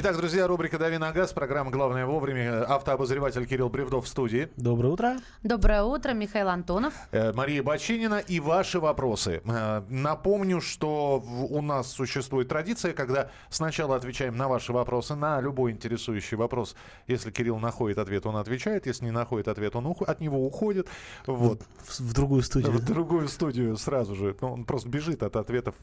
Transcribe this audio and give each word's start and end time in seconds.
Итак, 0.00 0.16
друзья, 0.16 0.46
рубрика 0.46 0.78
«Дави 0.78 0.96
на 0.96 1.10
газ», 1.10 1.32
программа 1.32 1.72
«Главное 1.72 2.06
вовремя». 2.06 2.62
Автообозреватель 2.62 3.44
Кирилл 3.46 3.68
Бревдов 3.68 4.04
в 4.04 4.08
студии. 4.08 4.48
Доброе 4.56 4.90
утро. 4.92 5.16
Доброе 5.42 5.82
утро, 5.82 6.12
Михаил 6.12 6.50
Антонов. 6.50 6.94
Э, 7.10 7.32
Мария 7.32 7.64
Бочинина 7.64 8.18
и 8.20 8.38
ваши 8.38 8.78
вопросы. 8.78 9.42
Э, 9.44 9.82
Напомню, 9.88 10.60
что 10.60 11.18
в- 11.18 11.46
у 11.52 11.62
нас 11.62 11.90
существует 11.90 12.46
традиция, 12.48 12.92
когда 12.92 13.30
сначала 13.50 13.96
отвечаем 13.96 14.36
на 14.36 14.46
ваши 14.46 14.72
вопросы, 14.72 15.16
на 15.16 15.40
любой 15.40 15.72
интересующий 15.72 16.36
вопрос. 16.36 16.76
Если 17.08 17.32
Кирилл 17.32 17.58
находит 17.58 17.98
ответ, 17.98 18.24
он 18.24 18.36
отвечает. 18.36 18.86
Если 18.86 19.04
не 19.06 19.10
находит 19.10 19.48
ответ, 19.48 19.74
он 19.74 19.84
уху- 19.86 20.04
от 20.04 20.20
него 20.20 20.46
уходит. 20.46 20.86
Вот. 21.26 21.62
В, 21.84 21.98
в 22.00 22.12
другую 22.14 22.42
студию. 22.42 22.70
В 22.70 22.84
другую 22.84 23.26
студию 23.26 23.76
сразу 23.76 24.14
же. 24.14 24.36
Ну, 24.42 24.52
он 24.52 24.64
просто 24.64 24.88
бежит 24.88 25.24
от 25.24 25.34
ответов, 25.34 25.74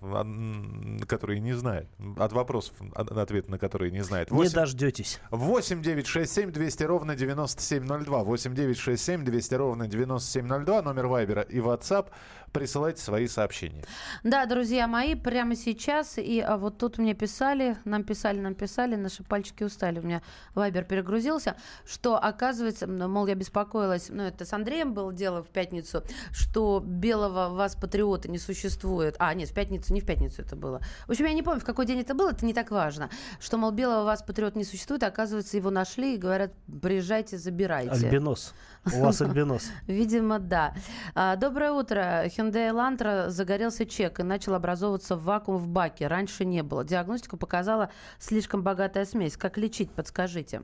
которые 1.05 1.41
не 1.41 1.51
знает. 1.51 1.89
От 2.17 2.31
вопросов, 2.31 2.75
от- 2.93 3.11
ответ 3.11 3.49
на 3.49 3.57
которые 3.57 3.91
не 3.91 4.04
знает. 4.05 4.31
Не 4.31 4.37
Восемь- 4.37 4.53
дождетесь. 4.55 5.19
8 5.31 5.81
9 5.81 6.07
6 6.07 6.31
7 6.31 6.51
200 6.51 6.83
ровно 6.83 7.15
9702. 7.15 8.23
8 8.23 8.53
9 8.55 8.77
6 8.77 9.03
7 9.03 9.23
200 9.25 9.53
ровно 9.55 9.87
9702. 9.87 10.81
Номер 10.81 11.07
Вайбера 11.07 11.41
и 11.41 11.57
WhatsApp. 11.59 12.07
Присылайте 12.55 13.01
свои 13.01 13.27
сообщения. 13.27 13.83
Да, 14.23 14.45
друзья 14.45 14.87
мои, 14.87 15.13
прямо 15.15 15.55
сейчас, 15.55 16.17
и 16.17 16.39
а, 16.39 16.55
вот 16.55 16.77
тут 16.77 16.97
мне 16.97 17.13
писали, 17.13 17.75
нам 17.83 18.03
писали, 18.03 18.39
нам 18.39 18.55
писали, 18.55 18.95
наши 18.95 19.23
пальчики 19.23 19.63
устали, 19.63 19.99
у 19.99 20.03
меня 20.03 20.21
Вайбер 20.53 20.85
перегрузился, 20.85 21.57
что 21.85 22.15
оказывается, 22.15 22.87
мол, 22.87 23.27
я 23.27 23.35
беспокоилась, 23.35 24.07
ну, 24.07 24.23
это 24.23 24.45
с 24.45 24.53
Андреем 24.53 24.93
было 24.93 25.11
дело 25.11 25.43
в 25.43 25.49
пятницу, 25.49 26.01
что 26.31 26.81
белого 26.81 27.49
вас 27.49 27.75
патриота 27.75 28.29
не 28.29 28.37
существует. 28.37 29.17
А, 29.19 29.33
нет, 29.33 29.49
в 29.49 29.53
пятницу, 29.53 29.93
не 29.93 29.99
в 29.99 30.05
пятницу 30.05 30.41
это 30.41 30.55
было. 30.55 30.79
В 31.07 31.11
общем, 31.11 31.25
я 31.25 31.33
не 31.33 31.43
помню, 31.43 31.59
в 31.59 31.65
какой 31.65 31.85
день 31.85 31.99
это 31.99 32.13
было, 32.13 32.31
это 32.31 32.45
не 32.45 32.53
так 32.53 32.71
важно. 32.71 33.09
Что, 33.41 33.57
мол, 33.57 33.71
белого 33.71 34.05
вас 34.05 34.23
патриота 34.23 34.57
не 34.57 34.63
существует, 34.63 35.03
а, 35.03 35.07
оказывается, 35.07 35.57
его 35.57 35.71
нашли 35.71 36.15
и 36.15 36.17
говорят, 36.17 36.53
приезжайте, 36.81 37.37
забирайте. 37.37 37.91
Альбинос. 37.91 38.53
У 38.93 39.01
вас 39.01 39.21
альбинос. 39.21 39.71
Видимо, 39.87 40.39
да. 40.39 40.73
А, 41.15 41.35
Доброе 41.35 41.71
утро. 41.71 42.29
Hyundai 42.45 42.69
Elantra 42.69 43.29
загорелся 43.29 43.85
чек 43.85 44.19
и 44.19 44.23
начал 44.23 44.53
образовываться 44.53 45.15
вакуум 45.15 45.57
в 45.57 45.67
баке. 45.67 46.07
Раньше 46.07 46.45
не 46.45 46.61
было. 46.63 46.83
Диагностика 46.83 47.37
показала 47.37 47.89
слишком 48.19 48.61
богатая 48.61 49.05
смесь. 49.05 49.35
Как 49.37 49.57
лечить, 49.57 49.91
подскажите. 49.91 50.61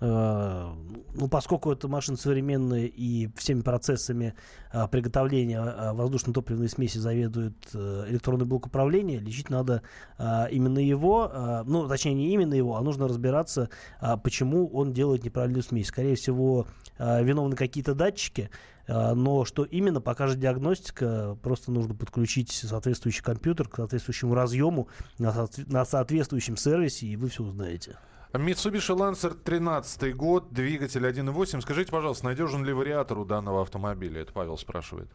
Э, 0.00 0.68
Ну, 1.14 1.28
поскольку 1.28 1.72
это 1.72 1.88
машина 1.88 2.16
современная 2.16 2.84
и 2.84 3.28
всеми 3.36 3.62
процессами 3.62 4.34
а, 4.70 4.86
приготовления 4.86 5.58
а, 5.60 5.92
воздушно-топливной 5.94 6.68
смеси 6.68 6.98
заведует 6.98 7.56
э, 7.74 8.04
электронный 8.08 8.46
блок 8.46 8.66
управления, 8.66 9.18
лечить 9.18 9.50
надо 9.50 9.82
а, 10.18 10.46
именно 10.46 10.78
его, 10.78 11.28
а, 11.32 11.64
ну, 11.64 11.88
точнее, 11.88 12.14
не 12.14 12.32
именно 12.32 12.54
его, 12.54 12.76
а 12.76 12.82
нужно 12.82 13.08
разбираться, 13.08 13.68
а, 14.00 14.16
почему 14.16 14.68
он 14.68 14.92
делает 14.92 15.24
неправильную 15.24 15.64
смесь. 15.64 15.88
Скорее 15.88 16.14
всего, 16.14 16.66
а, 16.98 17.20
виновны 17.22 17.56
какие-то 17.56 17.94
датчики, 17.94 18.50
а, 18.52 18.77
но 18.88 19.44
что 19.44 19.64
именно, 19.64 20.00
покажет 20.00 20.40
диагностика, 20.40 21.36
просто 21.42 21.70
нужно 21.70 21.94
подключить 21.94 22.50
соответствующий 22.50 23.22
компьютер 23.22 23.68
к 23.68 23.76
соответствующему 23.76 24.34
разъему 24.34 24.88
на 25.18 25.84
соответствующем 25.84 26.56
сервисе, 26.56 27.06
и 27.06 27.16
вы 27.16 27.28
все 27.28 27.42
узнаете. 27.44 27.98
Mitsubishi 28.32 28.94
Lancer 28.94 29.34
13 29.34 30.14
год, 30.14 30.52
двигатель 30.52 31.06
1.8. 31.06 31.62
Скажите, 31.62 31.90
пожалуйста, 31.90 32.26
надежен 32.26 32.62
ли 32.62 32.72
вариатор 32.72 33.18
у 33.18 33.24
данного 33.24 33.62
автомобиля? 33.62 34.20
Это 34.20 34.32
Павел 34.32 34.58
спрашивает. 34.58 35.08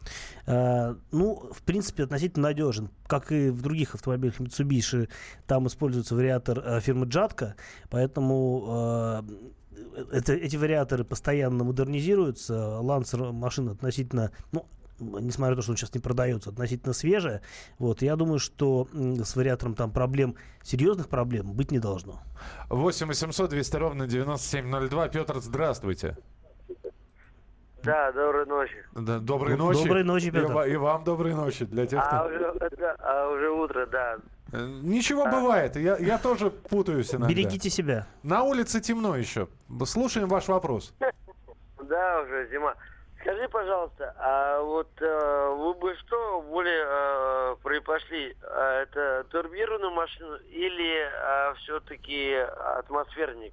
Э, 0.46 0.96
Ну, 1.12 1.48
в 1.52 1.62
принципе, 1.62 2.04
относительно 2.04 2.48
надежен. 2.48 2.90
Как 3.06 3.30
и 3.30 3.50
в 3.50 3.62
других 3.62 3.94
автомобилях 3.94 4.40
Mitsubishi, 4.40 5.08
там 5.46 5.68
используется 5.68 6.16
вариатор 6.16 6.58
э, 6.58 6.80
фирмы 6.80 7.06
Джатка, 7.06 7.54
поэтому 7.88 9.22
э, 9.22 9.22
это- 10.12 10.32
эти 10.34 10.56
вариаторы 10.56 11.04
постоянно 11.04 11.64
модернизируются. 11.64 12.54
Lancer 12.82 13.32
машина 13.32 13.72
относительно, 13.72 14.30
ну, 14.52 14.66
несмотря 15.00 15.50
на 15.50 15.56
то, 15.56 15.62
что 15.62 15.72
он 15.72 15.76
сейчас 15.76 15.94
не 15.94 16.00
продается, 16.00 16.50
относительно 16.50 16.92
свежая. 16.92 17.42
Вот, 17.78 18.02
я 18.02 18.16
думаю, 18.16 18.38
что 18.38 18.88
с 18.92 19.34
вариатором 19.36 19.74
там 19.74 19.90
проблем, 19.90 20.36
серьезных 20.62 21.08
проблем 21.08 21.52
быть 21.52 21.70
не 21.72 21.78
должно. 21.80 22.20
8 22.70 23.06
800 23.08 23.50
200 23.50 23.76
ровно 23.76 24.06
9702. 24.06 25.08
Петр, 25.08 25.38
здравствуйте. 25.40 26.16
Да, 27.82 28.12
доброй 28.12 28.46
ночи. 28.46 28.76
Да, 28.94 29.18
доброй 29.18 29.56
ночи. 29.58 29.82
доброй 29.82 30.04
ночи, 30.04 30.28
И 30.28 30.30
Петр. 30.30 30.52
ва- 30.54 30.66
И, 30.66 30.74
вам 30.76 31.04
доброй 31.04 31.34
ночи. 31.34 31.66
Для 31.66 31.84
тех, 31.86 32.02
кто... 32.02 32.16
А 32.16 32.24
уже, 32.26 32.36
это- 32.60 32.96
а 32.98 33.28
уже 33.30 33.50
утро, 33.50 33.86
да. 33.86 34.16
Э, 34.54 34.66
Ничего 34.82 35.24
бывает. 35.26 35.76
Я, 35.76 35.96
я 35.98 36.18
тоже 36.18 36.50
путаюсь 36.50 37.12
иногда. 37.12 37.28
Берегите 37.28 37.70
себя. 37.70 38.06
На 38.22 38.42
улице 38.44 38.80
темно 38.80 39.16
еще. 39.16 39.48
Слушаем 39.84 40.28
ваш 40.28 40.48
вопрос. 40.48 40.94
Да, 41.86 42.22
уже 42.22 42.48
зима. 42.50 42.74
Скажи, 43.20 43.46
пожалуйста, 43.50 44.14
а 44.18 44.62
вот 44.62 44.88
э, 45.02 45.54
вы 45.58 45.74
бы 45.74 45.94
что 45.96 46.40
более 46.40 46.82
э, 46.86 47.56
предпочли? 47.62 48.34
А, 48.42 48.82
это 48.82 49.26
турбированную 49.30 49.92
машину 49.92 50.36
или 50.48 51.06
все-таки 51.58 52.36
атмосферник? 52.78 53.52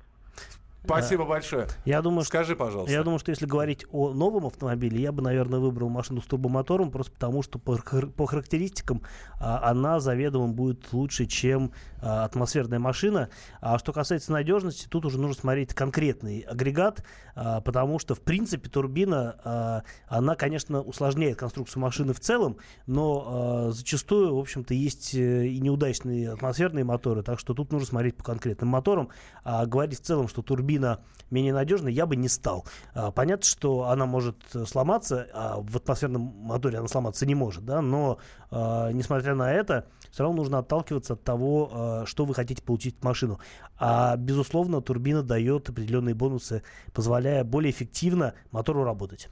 Спасибо 0.84 1.26
большое. 1.26 1.68
Я 1.86 2.02
думаю, 2.02 2.26
Скажи, 2.26 2.56
пожалуйста. 2.56 2.92
Я 2.92 3.04
думаю, 3.04 3.20
что 3.20 3.30
если 3.30 3.46
говорить 3.46 3.86
о 3.92 4.14
новом 4.14 4.48
автомобиле, 4.48 5.00
я 5.00 5.12
бы, 5.12 5.22
наверное, 5.22 5.60
выбрал 5.60 5.90
машину 5.90 6.22
с 6.22 6.26
турбомотором, 6.26 6.90
просто 6.90 7.12
потому 7.12 7.44
что 7.44 7.60
по, 7.60 7.78
по 7.78 8.26
характеристикам 8.26 9.04
а, 9.40 9.70
она 9.70 10.00
заведомо 10.00 10.48
будет 10.48 10.92
лучше, 10.92 11.28
чем 11.28 11.72
а, 12.02 12.26
атмосферная 12.26 12.80
машина. 12.80 13.30
А 13.60 13.78
что 13.78 13.94
касается 13.94 14.32
надежности, 14.32 14.88
тут 14.90 15.06
уже 15.06 15.20
нужно 15.20 15.40
смотреть 15.40 15.74
конкретный 15.76 16.40
агрегат, 16.40 17.04
а, 17.36 17.62
потому 17.62 18.00
что, 18.00 18.16
в 18.16 18.22
принципе, 18.22 18.68
турбина, 18.68 19.36
а, 19.44 19.84
она, 20.08 20.36
конечно, 20.36 20.82
усложняет 20.82 21.38
конструкцию 21.38 21.82
машины 21.82 22.14
в 22.14 22.20
целом, 22.20 22.58
но 22.88 23.26
а, 23.28 23.72
зачастую, 23.72 24.36
в 24.36 24.40
общем-то, 24.40 24.74
есть 24.74 25.14
э, 25.14 25.48
и 25.48 25.60
неудачные 25.60 26.32
атмосферные 26.32 26.84
моторы, 26.84 27.22
так 27.22 27.40
что 27.40 27.54
тут 27.54 27.72
нужно 27.72 27.88
смотреть 27.88 28.18
по 28.18 28.24
конкретным 28.24 28.70
моторам. 28.70 29.10
А 29.44 29.66
говорить 29.66 30.00
в 30.00 30.04
целом, 30.04 30.28
что 30.28 30.42
турбина 30.42 30.71
менее 31.32 31.54
надежная, 31.54 31.92
я 31.92 32.06
бы 32.06 32.16
не 32.16 32.28
стал. 32.28 32.66
А, 32.94 33.12
Понятно, 33.12 33.46
что 33.46 33.90
она 33.90 34.06
может 34.06 34.38
э, 34.54 34.66
сломаться, 34.66 35.28
а 35.34 35.58
в 35.60 35.78
атмосферном 35.78 36.22
моторе 36.22 36.78
она 36.78 36.88
сломаться 36.88 37.26
не 37.26 37.36
может, 37.36 37.66
да, 37.66 37.82
но 37.82 38.20
а, 38.52 38.92
несмотря 38.92 39.34
на 39.34 39.52
это, 39.52 39.88
все 40.12 40.24
равно 40.24 40.38
нужно 40.38 40.60
отталкиваться 40.60 41.14
от 41.14 41.24
того, 41.24 41.70
а, 41.72 42.06
что 42.06 42.26
вы 42.26 42.36
хотите 42.36 42.62
получить 42.62 42.98
в 43.00 43.04
машину. 43.04 43.40
А, 43.80 44.16
безусловно, 44.18 44.82
турбина 44.82 45.24
дает 45.24 45.70
определенные 45.70 46.14
бонусы, 46.14 46.64
позволяя 46.94 47.44
более 47.44 47.72
эффективно 47.72 48.34
мотору 48.52 48.84
работать. 48.84 49.30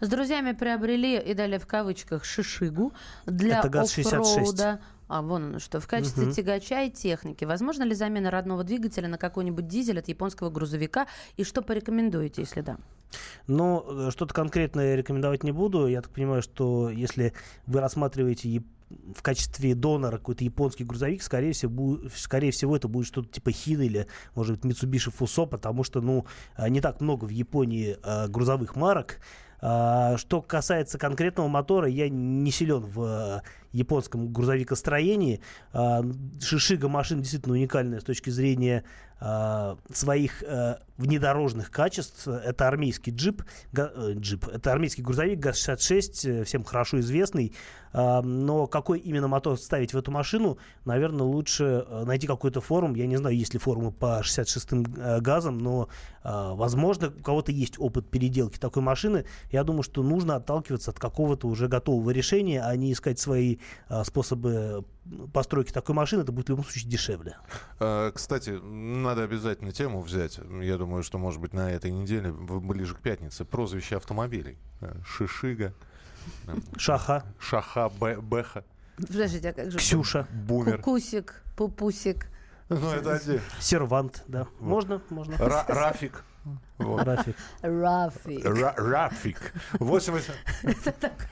С 0.00 0.08
друзьями 0.08 0.52
приобрели, 0.52 1.18
и 1.18 1.34
далее 1.34 1.58
в 1.58 1.66
кавычках, 1.66 2.24
шишигу 2.24 2.92
для 3.26 3.60
Это 3.60 3.68
ГАЗ-66. 3.68 4.78
А, 5.08 5.22
вон 5.22 5.44
оно 5.44 5.58
что. 5.58 5.80
В 5.80 5.86
качестве 5.86 6.24
Мгм. 6.24 6.32
тягача 6.32 6.82
и 6.84 6.90
техники. 6.90 7.44
Возможно 7.44 7.82
ли 7.82 7.94
замена 7.94 8.30
родного 8.30 8.64
двигателя 8.64 9.08
на 9.08 9.18
какой-нибудь 9.18 9.66
дизель 9.68 9.98
от 9.98 10.08
японского 10.08 10.50
грузовика? 10.50 11.06
И 11.36 11.44
что 11.44 11.62
порекомендуете, 11.62 12.42
если 12.42 12.62
да? 12.62 12.78
Но 13.46 13.84
э, 13.86 14.10
что-то 14.10 14.34
конкретное 14.34 14.94
рекомендовать 14.96 15.44
не 15.44 15.52
буду. 15.52 15.86
Я 15.86 16.02
так 16.02 16.10
понимаю, 16.10 16.42
что 16.42 16.88
если 16.90 17.32
вы 17.66 17.80
рассматриваете 17.80 18.62
в 19.14 19.22
качестве 19.22 19.74
донора 19.74 20.18
какой-то 20.18 20.44
японский 20.44 20.84
грузовик, 20.84 21.22
скорее 21.22 21.52
всего, 21.52 21.98
скорее 22.14 22.50
всего 22.52 22.76
это 22.76 22.86
будет 22.88 23.06
что-то 23.06 23.28
типа 23.28 23.50
Хина 23.50 23.82
или, 23.82 24.06
может 24.34 24.60
быть, 24.60 24.72
Mitsubishi 24.72 25.12
Fuso, 25.16 25.46
потому 25.46 25.84
что, 25.84 26.00
ну, 26.00 26.26
э, 26.56 26.68
не 26.68 26.80
так 26.80 27.00
много 27.00 27.24
в 27.24 27.30
Японии 27.30 27.96
э, 28.02 28.28
грузовых 28.28 28.76
марок. 28.76 29.18
А, 29.60 30.16
Что 30.18 30.42
касается 30.42 30.98
конкретного 30.98 31.48
мотора, 31.48 31.88
я 31.88 32.08
не 32.10 32.50
силен 32.50 32.80
в 32.80 33.42
японском 33.74 34.32
грузовикостроении. 34.32 35.40
А, 35.72 36.02
Шишига 36.40 36.88
машина 36.88 37.20
действительно 37.20 37.54
уникальная 37.54 38.00
с 38.00 38.04
точки 38.04 38.30
зрения 38.30 38.84
а, 39.26 39.78
своих 39.90 40.42
э, 40.42 40.76
внедорожных 40.98 41.70
качеств. 41.70 42.28
Это 42.28 42.68
армейский 42.68 43.10
джип, 43.10 43.42
э, 43.72 44.12
джип. 44.16 44.46
Это 44.48 44.70
армейский 44.70 45.02
грузовик 45.02 45.38
ГАЗ-66, 45.38 46.28
э, 46.42 46.44
всем 46.44 46.62
хорошо 46.62 47.00
известный. 47.00 47.54
А, 47.92 48.20
Но 48.20 48.66
какой 48.66 48.98
именно 48.98 49.26
мотор 49.26 49.56
ставить 49.56 49.94
в 49.94 49.96
эту 49.96 50.10
машину, 50.10 50.58
наверное, 50.84 51.22
лучше 51.22 51.86
найти 52.04 52.26
какой-то 52.26 52.60
форум. 52.60 52.96
Я 52.96 53.06
не 53.06 53.16
знаю, 53.16 53.34
есть 53.34 53.54
ли 53.54 53.58
форумы 53.58 53.92
по 53.92 54.20
66-м 54.20 54.84
э, 54.96 55.20
газам, 55.20 55.58
но, 55.58 55.88
возможно, 56.22 57.08
у 57.08 57.22
кого-то 57.22 57.52
есть 57.52 57.78
опыт 57.78 58.10
переделки 58.10 58.58
такой 58.58 58.82
машины. 58.82 59.24
Я 59.50 59.64
думаю, 59.64 59.84
что 59.84 60.02
нужно 60.02 60.36
отталкиваться 60.36 60.90
от 60.90 60.98
какого-то 60.98 61.48
уже 61.48 61.68
готового 61.68 62.10
решения, 62.10 62.62
а 62.62 62.74
не 62.76 62.92
искать 62.92 63.18
свои 63.18 63.56
способы 64.04 64.84
постройки 65.32 65.72
такой 65.72 65.94
машины. 65.94 66.22
Это 66.22 66.32
будет 66.32 66.46
в 66.46 66.50
любом 66.50 66.64
случае 66.64 66.88
дешевле. 66.90 67.36
Э, 67.80 68.10
Кстати, 68.14 68.50
надо 68.50 69.22
обязательно 69.24 69.72
тему 69.72 70.00
взять. 70.00 70.38
Я 70.62 70.76
думаю, 70.78 71.02
что, 71.02 71.18
может 71.18 71.40
быть, 71.40 71.52
на 71.52 71.70
этой 71.70 71.90
неделе, 71.90 72.32
ближе 72.32 72.94
к 72.94 73.00
пятнице, 73.00 73.44
прозвище 73.44 73.96
автомобилей. 73.96 74.58
Э, 74.80 74.94
Шишига, 75.06 75.74
э, 76.46 76.54
Шаха, 76.78 77.24
Шаха, 77.38 77.90
Бе- 78.00 78.20
Беха, 78.20 78.64
Подождите, 78.96 79.48
а 79.50 79.52
как 79.52 79.70
же? 79.72 79.78
Ксюша. 79.78 80.26
Бумер. 80.32 80.78
Кукусик, 80.78 81.42
пупусик. 81.56 82.28
Ну, 82.68 82.90
это 82.92 83.14
отдельно. 83.14 83.42
Сервант, 83.60 84.22
да. 84.28 84.46
Можно, 84.60 85.02
можно. 85.10 85.34
Ра- 85.34 85.64
Рафик. 85.68 86.24
Вот. 86.78 87.04
Рафик. 87.04 87.36
Рафи. 87.62 88.42
Ра- 88.44 88.74
Рафик. 88.76 89.52
8 89.80 90.14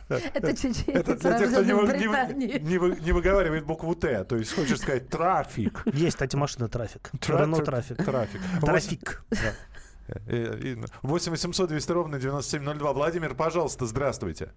Это 0.08 0.56
чуть-чуть 0.56 0.88
Это 0.88 1.16
для 1.16 1.38
тех, 1.38 1.48
кто 1.50 1.62
не, 1.62 3.12
выговаривает 3.12 3.64
букву 3.66 3.94
Т. 3.94 4.24
То 4.24 4.36
есть 4.36 4.54
хочешь 4.54 4.78
сказать 4.78 5.08
трафик. 5.08 5.82
Есть, 5.86 6.16
кстати, 6.16 6.36
машина 6.36 6.68
трафик. 6.68 7.10
Тра- 7.20 7.40
Рено 7.40 7.56
тр- 7.56 7.64
трафик. 7.64 7.96
Трафик. 8.04 8.40
Трафик. 8.60 9.24
Э, 10.26 10.58
и- 10.58 10.78
8 11.02 11.32
800 11.32 11.68
200 11.68 11.92
ровно 11.92 12.18
9702. 12.18 12.92
Владимир, 12.92 13.34
пожалуйста, 13.34 13.86
здравствуйте. 13.86 14.52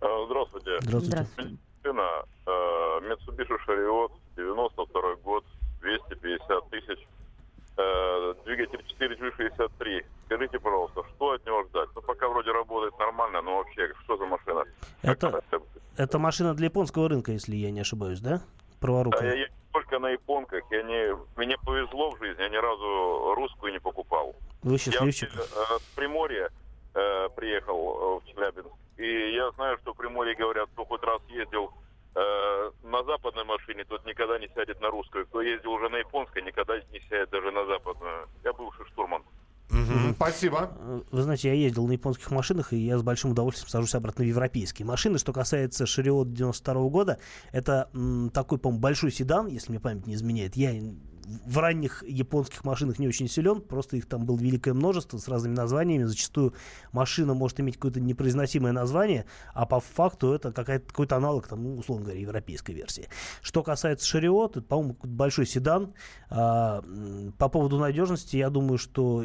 Э, 0.00 0.06
Здравствуйте. 0.26 0.78
Здравствуйте. 0.82 1.56
Э, 1.84 3.00
Mitsubishi 3.00 3.56
Chariot, 3.66 4.12
92 4.36 5.16
год, 5.24 5.44
250 5.80 6.70
тысяч. 6.70 7.06
Э, 7.78 8.34
Двигатель 8.44 8.84
4G63. 8.98 10.04
Скажите, 10.26 10.58
пожалуйста, 10.58 11.02
что 11.14 11.30
от 11.30 11.46
него 11.46 11.62
ждать? 11.64 11.88
Ну, 11.94 12.02
пока 12.02 12.28
вроде 12.28 12.50
работает 12.50 12.98
нормально, 12.98 13.40
но 13.40 13.58
вообще, 13.58 13.92
что 14.04 14.16
за 14.16 14.26
машина? 14.26 14.64
Это, 15.02 15.40
это 15.96 16.18
машина 16.18 16.54
для 16.54 16.66
японского 16.66 17.08
рынка, 17.08 17.30
если 17.32 17.54
я 17.54 17.70
не 17.70 17.80
ошибаюсь, 17.80 18.20
да? 18.20 18.30
Да, 18.30 18.34
я 18.36 18.42
Праворукая. 18.80 19.34
езжу 19.36 19.52
только 19.72 19.98
на 20.00 20.08
японках. 20.10 20.64
Я 20.70 20.82
не, 20.82 21.16
мне 21.36 21.56
повезло 21.58 22.10
в 22.10 22.18
жизни, 22.18 22.42
я 22.42 22.48
ни 22.48 22.56
разу 22.56 23.34
русскую 23.36 23.72
не 23.72 23.78
покупал. 23.78 24.34
Вы 24.62 24.72
Я 24.72 24.78
счастливчик. 24.78 25.32
вообще, 25.36 25.54
э, 25.54 25.78
с 25.78 25.94
Приморья 25.94 26.50
э, 26.94 27.28
приехал 27.36 27.76
э, 27.76 28.24
в 28.24 28.26
Челябинск. 28.28 28.74
И 28.96 29.34
я 29.34 29.50
знаю, 29.52 29.78
что 29.82 29.92
в 29.92 29.96
Приморье 29.96 30.34
говорят, 30.34 30.68
кто 30.72 30.84
хоть 30.84 31.02
раз 31.04 31.20
ездил 31.28 31.72
на 32.14 33.04
западной 33.04 33.44
машине, 33.44 33.84
тот 33.84 34.04
никогда 34.06 34.38
не 34.38 34.48
сядет 34.54 34.80
на 34.80 34.90
русскую. 34.90 35.26
Кто 35.26 35.40
ездил 35.42 35.72
уже 35.72 35.88
на 35.88 35.96
японской, 35.96 36.42
никогда 36.42 36.78
не 36.92 37.00
сядет 37.08 37.30
даже 37.30 37.50
на 37.50 37.64
западную. 37.66 38.28
Я 38.44 38.52
бывший 38.52 38.86
штурман. 38.86 39.22
Спасибо. 40.14 40.70
Э, 40.80 41.00
Вы 41.10 41.22
знаете, 41.22 41.48
я 41.48 41.54
ездил 41.54 41.86
на 41.86 41.92
японских 41.92 42.30
машинах, 42.30 42.72
и 42.72 42.76
я 42.76 42.98
с 42.98 43.02
большим 43.02 43.32
удовольствием 43.32 43.68
сажусь 43.68 43.94
обратно 43.94 44.24
в 44.24 44.26
европейские 44.26 44.86
машины. 44.86 45.18
Что 45.18 45.32
касается 45.32 45.86
Шариот 45.86 46.32
92 46.32 46.88
года, 46.88 47.18
это 47.52 47.88
м, 47.94 48.30
такой, 48.30 48.58
по-моему, 48.58 48.80
большой 48.80 49.12
седан, 49.12 49.46
если 49.46 49.70
мне 49.70 49.80
память 49.80 50.06
не 50.06 50.14
изменяет. 50.14 50.56
Я 50.56 50.72
в 51.46 51.58
ранних 51.58 52.02
японских 52.06 52.64
машинах 52.64 52.98
не 52.98 53.08
очень 53.08 53.28
силен, 53.28 53.60
просто 53.60 53.96
их 53.96 54.06
там 54.06 54.24
было 54.24 54.38
великое 54.38 54.74
множество 54.74 55.18
с 55.18 55.28
разными 55.28 55.54
названиями. 55.54 56.04
Зачастую 56.04 56.54
машина 56.92 57.34
может 57.34 57.60
иметь 57.60 57.74
какое-то 57.74 58.00
непроизносимое 58.00 58.72
название, 58.72 59.26
а 59.52 59.66
по 59.66 59.80
факту 59.80 60.32
это 60.32 60.52
какой-то 60.52 61.16
аналог, 61.16 61.46
там, 61.46 61.62
ну, 61.62 61.76
условно 61.76 62.04
говоря, 62.04 62.20
европейской 62.20 62.72
версии. 62.72 63.08
Что 63.42 63.62
касается 63.62 64.06
Шариот, 64.06 64.56
это, 64.56 64.66
по-моему, 64.66 64.96
большой 65.02 65.46
седан. 65.46 65.94
А, 66.30 66.82
по 67.38 67.48
поводу 67.48 67.78
надежности, 67.78 68.36
я 68.36 68.50
думаю, 68.50 68.78
что 68.78 69.24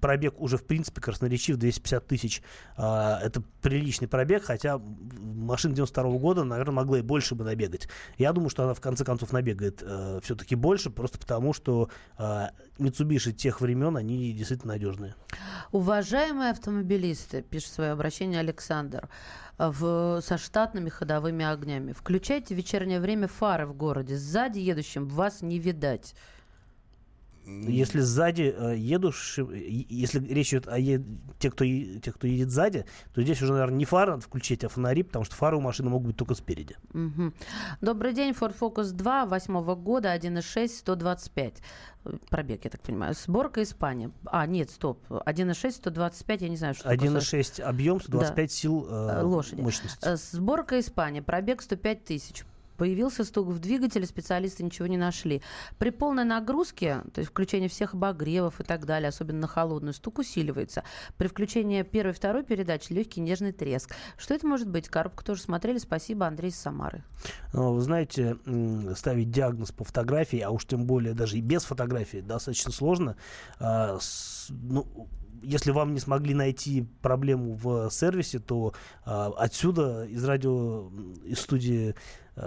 пробег 0.00 0.40
уже, 0.40 0.56
в 0.56 0.64
принципе, 0.64 1.00
красноречив, 1.00 1.56
250 1.56 2.06
тысяч. 2.06 2.42
А, 2.76 3.20
это 3.22 3.42
приличный 3.62 4.08
пробег, 4.08 4.44
хотя 4.44 4.78
машина 4.78 5.74
92 5.74 6.18
года, 6.18 6.44
наверное, 6.44 6.74
могла 6.74 6.98
и 6.98 7.02
больше 7.02 7.34
бы 7.34 7.44
набегать. 7.44 7.88
Я 8.16 8.32
думаю, 8.32 8.50
что 8.50 8.64
она, 8.64 8.74
в 8.74 8.80
конце 8.80 9.04
концов, 9.04 9.32
набегает 9.32 9.82
э, 9.82 10.20
все-таки 10.22 10.54
больше, 10.54 10.90
просто 10.90 11.18
потому 11.28 11.52
что 11.52 11.90
э, 12.16 12.46
Mitsubishi 12.78 13.32
тех 13.32 13.60
времен, 13.60 13.98
они 13.98 14.32
действительно 14.32 14.72
надежные. 14.72 15.14
Уважаемые 15.72 16.50
автомобилисты, 16.50 17.42
пишет 17.42 17.72
свое 17.74 17.90
обращение 17.90 18.40
Александр, 18.40 19.10
в, 19.58 20.20
со 20.22 20.38
штатными 20.38 20.88
ходовыми 20.88 21.44
огнями. 21.44 21.92
Включайте 21.92 22.54
в 22.54 22.56
вечернее 22.56 22.98
время 22.98 23.28
фары 23.28 23.66
в 23.66 23.74
городе. 23.74 24.16
Сзади 24.16 24.60
едущим 24.60 25.06
вас 25.06 25.42
не 25.42 25.58
видать. 25.58 26.14
Если 27.48 28.00
сзади 28.00 28.54
э, 28.56 28.76
если 28.76 30.20
речь 30.26 30.52
идет 30.52 30.68
о 30.68 30.78
е- 30.78 31.02
тех, 31.38 31.54
кто, 31.54 31.64
е- 31.64 31.98
тех, 32.00 32.14
кто 32.14 32.26
едет 32.26 32.50
сзади, 32.50 32.84
то 33.14 33.22
здесь 33.22 33.40
уже, 33.42 33.52
наверное, 33.52 33.78
не 33.78 33.84
фары 33.84 34.10
надо 34.12 34.22
включить, 34.22 34.64
а 34.64 34.68
фонари, 34.68 35.02
потому 35.02 35.24
что 35.24 35.34
фары 35.34 35.56
у 35.56 35.60
машины 35.60 35.88
могут 35.88 36.08
быть 36.08 36.16
только 36.16 36.34
спереди. 36.34 36.76
Мгм. 36.92 37.32
Добрый 37.80 38.12
день, 38.12 38.32
Ford 38.32 38.54
Focus 38.58 38.92
2, 38.92 39.26
восьмого 39.26 39.74
года, 39.74 40.12
1.6, 40.12 40.76
125. 40.78 41.62
Э, 42.04 42.10
Пробег, 42.28 42.64
я 42.64 42.70
так 42.70 42.82
понимаю. 42.82 43.14
Сборка 43.14 43.62
Испания. 43.62 44.10
А, 44.26 44.46
нет, 44.46 44.70
стоп. 44.70 45.02
1.6, 45.08 45.76
125, 45.76 46.42
я 46.42 46.48
не 46.48 46.56
знаю, 46.56 46.74
что 46.74 46.84
такое. 46.84 47.08
1,6 47.10 47.60
объем, 47.62 48.00
125 48.00 48.52
сил 48.52 48.86
э, 48.90 49.08
Э, 49.20 49.22
лошади. 49.22 49.60
мощности. 49.62 49.98
Э, 50.06 50.16
Сборка 50.16 50.78
Испания. 50.80 51.22
Пробег 51.22 51.62
105 51.62 52.04
тысяч. 52.04 52.44
Появился 52.78 53.24
стук 53.24 53.48
в 53.48 53.58
двигателе, 53.58 54.06
специалисты 54.06 54.62
ничего 54.62 54.86
не 54.86 54.96
нашли. 54.96 55.42
При 55.78 55.90
полной 55.90 56.24
нагрузке, 56.24 57.02
то 57.12 57.18
есть 57.18 57.30
включении 57.30 57.66
всех 57.68 57.92
обогревов 57.94 58.60
и 58.60 58.64
так 58.64 58.86
далее, 58.86 59.08
особенно 59.08 59.40
на 59.40 59.46
холодную, 59.48 59.92
стук 59.92 60.20
усиливается. 60.20 60.84
При 61.16 61.26
включении 61.26 61.82
первой 61.82 62.12
и 62.12 62.14
второй 62.14 62.44
передачи 62.44 62.92
легкий 62.92 63.20
нежный 63.20 63.50
треск. 63.52 63.94
Что 64.16 64.32
это 64.34 64.46
может 64.46 64.68
быть? 64.70 64.88
Коробку 64.88 65.24
тоже 65.24 65.42
смотрели. 65.42 65.78
Спасибо, 65.78 66.26
Андрей 66.26 66.50
из 66.50 66.56
Самары. 66.56 67.02
Но, 67.52 67.74
Вы 67.74 67.80
знаете, 67.80 68.38
ставить 68.96 69.32
диагноз 69.32 69.72
по 69.72 69.82
фотографии, 69.82 70.38
а 70.38 70.50
уж 70.50 70.64
тем 70.64 70.86
более 70.86 71.14
даже 71.14 71.36
и 71.36 71.40
без 71.40 71.64
фотографии, 71.64 72.18
достаточно 72.18 72.70
сложно. 72.70 73.16
А, 73.58 73.98
с- 74.00 74.46
ну, 74.50 74.86
если 75.42 75.70
вам 75.70 75.94
не 75.94 76.00
смогли 76.00 76.34
найти 76.34 76.86
проблему 77.02 77.54
в 77.54 77.90
сервисе, 77.90 78.38
то 78.38 78.72
а, 79.04 79.32
отсюда 79.36 80.04
из 80.04 80.24
радио, 80.24 80.90
из 81.24 81.40
студии 81.40 81.94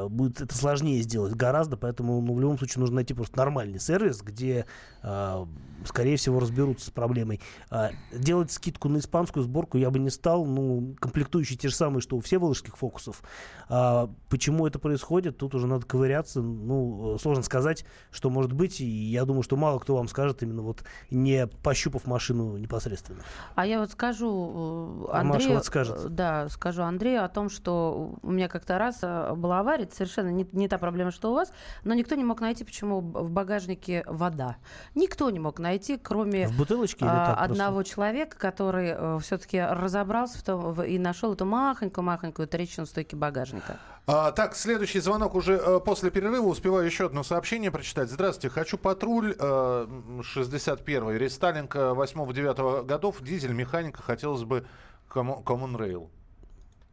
будет 0.10 0.42
это 0.42 0.56
сложнее 0.56 1.02
сделать 1.02 1.34
гораздо, 1.34 1.78
поэтому 1.78 2.22
ну, 2.22 2.34
в 2.34 2.40
любом 2.40 2.58
случае 2.58 2.82
нужно 2.82 2.98
найти 2.98 3.14
просто 3.14 3.38
нормальный 3.38 3.80
сервис, 3.80 4.22
где, 4.22 4.66
а, 5.04 5.48
скорее 5.86 6.18
всего, 6.18 6.40
разберутся 6.40 6.88
с 6.88 6.90
проблемой. 6.90 7.42
А, 7.70 7.92
делать 8.14 8.52
скидку 8.52 8.90
на 8.90 8.98
испанскую 8.98 9.44
сборку 9.44 9.78
я 9.78 9.90
бы 9.90 10.00
не 10.00 10.10
стал, 10.10 10.46
ну, 10.46 10.96
комплектующие 11.00 11.58
те 11.58 11.70
же 11.70 11.76
самые, 11.76 12.02
что 12.02 12.18
у 12.18 12.22
всеволожских 12.22 12.78
фокусов. 12.78 13.22
А, 13.70 14.10
почему 14.30 14.68
это 14.68 14.80
происходит, 14.80 15.38
тут 15.38 15.56
уже 15.56 15.68
надо 15.68 15.86
ковыряться, 15.86 16.42
ну, 16.42 17.16
э, 17.16 17.20
сложно 17.20 17.44
сказать, 17.44 17.86
что 18.12 18.30
может 18.30 18.54
быть, 18.54 18.82
и 18.82 18.86
я 18.86 19.26
думаю, 19.26 19.44
что 19.44 19.56
мало 19.56 19.80
кто 19.80 19.96
вам 19.96 20.08
скажет, 20.08 20.44
именно 20.44 20.62
вот 20.62 20.84
не 21.10 21.48
пощупав 21.48 22.06
машину 22.06 22.58
непосредственно. 22.58 23.22
А 23.56 23.66
я 23.66 23.80
вот 23.80 23.92
скажу 23.92 25.08
э, 25.08 25.12
А 25.12 25.24
Маша 25.24 25.36
Андрею, 25.36 25.54
вот 25.56 25.66
скажет. 25.66 25.98
э, 26.06 26.10
да, 26.10 26.50
скажу 26.50 26.84
Андрею 26.84 27.24
о 27.24 27.30
том, 27.30 27.50
что 27.50 28.16
у 28.22 28.32
меня 28.32 28.48
как-то 28.48 28.78
раз 28.78 29.00
э, 29.02 29.34
была 29.36 29.60
авария, 29.62 29.81
это 29.84 29.96
совершенно 29.96 30.30
не, 30.30 30.48
не 30.52 30.68
та 30.68 30.78
проблема, 30.78 31.12
что 31.12 31.32
у 31.32 31.36
вас, 31.36 31.52
но 31.84 31.94
никто 31.94 32.16
не 32.16 32.24
мог 32.24 32.42
найти, 32.42 32.64
почему 32.64 33.02
в 33.02 33.30
багажнике 33.30 34.04
вода. 34.08 34.58
Никто 34.96 35.30
не 35.30 35.40
мог 35.40 35.60
найти, 35.60 35.98
кроме 35.98 36.48
В 36.48 36.58
бутылочке 36.58 37.06
а, 37.06 37.08
так 37.28 37.38
просто? 37.38 37.44
одного 37.54 37.84
человека, 37.84 38.38
который 38.38 39.20
все-таки 39.22 39.60
разобрался 39.62 40.38
в 40.40 40.44
том, 40.44 40.74
в- 40.74 40.84
и 40.84 40.98
нашел 41.00 41.34
эту 41.34 41.46
махонькую-махонькую 41.46 42.48
трещину 42.48 42.86
в 42.86 42.90
стойке 42.90 43.16
багажника. 43.16 43.78
А, 44.08 44.32
так, 44.32 44.56
следующий 44.56 45.00
звонок 45.00 45.36
уже 45.36 45.54
э, 45.54 45.80
после 45.80 46.10
перерыва. 46.12 46.46
Успеваю 46.48 46.86
еще 46.86 47.06
одно 47.06 47.24
сообщение 47.24 47.72
прочитать. 47.72 48.10
Здравствуйте. 48.10 48.50
Хочу 48.54 48.78
патруль 48.78 49.36
э, 49.38 49.88
61 50.24 51.10
рестайлинг 51.18 51.76
8-9 51.76 52.84
годов. 52.86 53.22
Дизель, 53.22 53.54
механика. 53.54 54.02
Хотелось 54.02 54.44
бы 54.44 54.66
Common 55.14 55.76
Rail. 55.78 56.10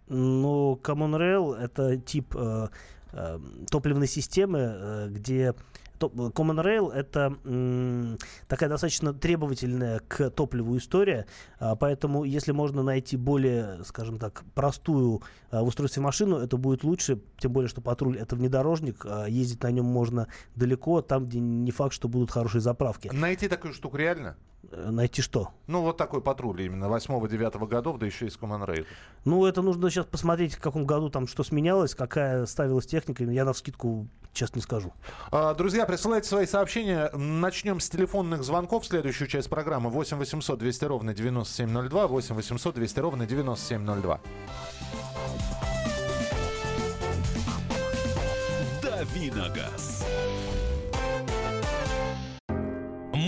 Ну, 0.09 0.79
Common 0.83 1.19
Rail 1.19 1.57
это 1.57 1.97
тип 1.97 2.35
э, 2.37 2.69
э, 3.13 3.39
топливной 3.71 4.07
системы, 4.07 4.59
э, 4.59 5.09
где 5.11 5.55
Common 5.99 6.63
Rail 6.63 6.93
это 6.93 7.37
такая 8.47 8.69
достаточно 8.69 9.13
требовательная 9.13 10.01
к 10.01 10.31
топливу 10.31 10.77
история, 10.77 11.27
а, 11.59 11.77
поэтому 11.77 12.25
если 12.25 12.53
можно 12.53 12.83
найти 12.83 13.17
более, 13.17 13.83
скажем 13.85 14.19
так, 14.19 14.45
простую 14.55 15.23
а, 15.51 15.63
в 15.63 15.67
устройстве 15.67 16.03
машину, 16.03 16.37
это 16.37 16.57
будет 16.57 16.85
лучше, 16.85 17.21
тем 17.39 17.53
более, 17.53 17.69
что 17.69 17.81
патруль 17.81 18.17
это 18.17 18.37
внедорожник, 18.37 19.05
а, 19.05 19.27
ездить 19.27 19.63
на 19.63 19.71
нем 19.71 19.87
можно 19.87 20.29
далеко, 20.55 21.03
там, 21.03 21.27
где 21.27 21.41
не 21.41 21.71
факт, 21.71 21.93
что 21.93 22.09
будут 22.09 22.31
хорошие 22.31 22.61
заправки. 22.61 23.11
Найти 23.13 23.49
такую 23.49 23.73
штуку 23.75 23.97
реально? 23.97 24.37
Э, 24.71 24.91
Найти 24.91 25.23
что? 25.23 25.51
Ну, 25.67 25.83
вот 25.83 25.97
такой 25.97 26.21
патруль 26.21 26.63
именно 26.63 26.87
8-9 26.87 27.67
годов, 27.67 27.99
да 27.99 28.07
еще 28.07 28.27
и 28.27 28.31
с 28.31 28.37
Common 28.37 28.67
Rail. 28.67 28.87
Ну, 29.25 29.47
это 29.47 29.63
нужно 29.63 29.91
сейчас 29.91 30.07
посмотреть, 30.07 30.55
в 30.55 30.61
каком 30.61 30.87
году 30.87 31.11
там 31.11 31.27
что 31.27 31.45
сменялось, 31.45 31.95
какая 31.95 32.47
ставилась 32.47 32.87
техника. 32.87 33.25
Я 33.25 33.45
на 33.45 33.53
вскидку 33.53 34.09
сейчас 34.33 34.55
не 34.55 34.61
скажу. 34.61 34.93
А, 35.31 35.55
Друзья, 35.55 35.87
присылайте 35.87 36.29
свои 36.29 36.47
сообщения. 36.47 37.11
Начнем 37.15 37.81
с 37.81 37.89
телефонных 37.89 38.45
звонков. 38.45 38.87
Следующую 38.87 39.29
часть 39.29 39.49
программы 39.49 39.91
8 39.91 40.17
800 40.17 40.59
200 40.59 40.85
ровно 40.85 41.15
9702. 41.15 42.07
8 42.07 42.35
800 42.35 42.75
200 42.75 43.01
ровно 43.01 43.27
9702. 43.27 44.21
Давиногаз. 48.83 49.88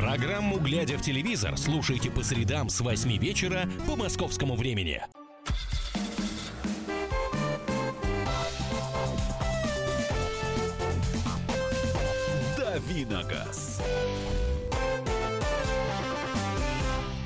Программу 0.00 0.58
«Глядя 0.58 0.96
в 0.96 1.02
телевизор» 1.02 1.58
слушайте 1.58 2.10
по 2.10 2.22
средам 2.22 2.70
с 2.70 2.80
8 2.80 3.18
вечера 3.18 3.68
по 3.86 3.96
московскому 3.96 4.56
времени. 4.56 5.02
Давиногаз. 12.56 13.69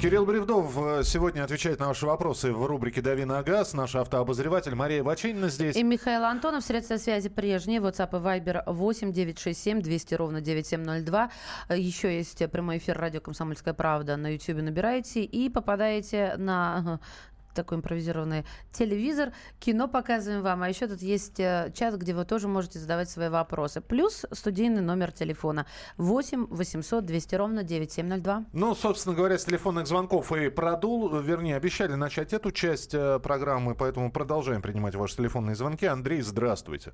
Кирилл 0.04 0.26
Бревдов 0.26 0.76
э, 0.76 1.02
сегодня 1.02 1.44
отвечает 1.44 1.80
на 1.80 1.88
ваши 1.88 2.04
вопросы 2.04 2.52
в 2.52 2.66
рубрике 2.66 3.00
«Дави 3.00 3.24
на 3.24 3.42
газ». 3.42 3.72
Наш 3.72 3.94
автообозреватель 3.94 4.74
Мария 4.74 5.02
Бачинина 5.02 5.48
здесь. 5.48 5.74
И 5.76 5.82
Михаил 5.82 6.24
Антонов, 6.24 6.62
средства 6.62 6.98
связи 6.98 7.30
прежние, 7.30 7.80
WhatsApp 7.80 8.10
и 8.10 8.22
Viber 8.22 8.64
8 8.66 9.12
967 9.14 9.80
200 9.80 10.14
ровно 10.16 10.42
9702. 10.42 11.30
Еще 11.70 12.14
есть 12.14 12.50
прямой 12.50 12.76
эфир 12.76 12.98
радио 12.98 13.22
«Комсомольская 13.22 13.72
правда» 13.72 14.18
на 14.18 14.30
YouTube 14.34 14.58
набираете 14.58 15.24
и 15.24 15.48
попадаете 15.48 16.34
на 16.36 17.00
такой 17.54 17.78
импровизированный 17.78 18.44
телевизор. 18.72 19.32
Кино 19.60 19.88
показываем 19.88 20.42
вам. 20.42 20.62
А 20.62 20.68
еще 20.68 20.86
тут 20.86 21.00
есть 21.00 21.40
э, 21.40 21.72
чат, 21.74 21.94
где 21.94 22.14
вы 22.14 22.24
тоже 22.24 22.48
можете 22.48 22.78
задавать 22.78 23.08
свои 23.08 23.28
вопросы. 23.28 23.80
Плюс 23.80 24.26
студийный 24.32 24.82
номер 24.82 25.12
телефона 25.12 25.66
8 25.96 26.46
800 26.50 27.04
200 27.04 27.34
ровно 27.34 27.62
9702. 27.62 28.44
Ну, 28.52 28.74
собственно 28.74 29.14
говоря, 29.14 29.38
с 29.38 29.44
телефонных 29.44 29.86
звонков 29.86 30.32
и 30.32 30.48
продул, 30.48 31.16
вернее, 31.18 31.56
обещали 31.56 31.94
начать 31.94 32.32
эту 32.32 32.50
часть 32.50 32.94
э, 32.94 33.18
программы, 33.20 33.74
поэтому 33.74 34.10
продолжаем 34.10 34.62
принимать 34.62 34.94
ваши 34.94 35.16
телефонные 35.16 35.54
звонки. 35.54 35.86
Андрей, 35.86 36.20
здравствуйте. 36.20 36.92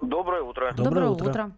Доброе 0.00 0.42
утро. 0.42 0.72
Доброе 0.72 0.84
Доброе 0.84 1.08
утро. 1.10 1.28
утро. 1.28 1.52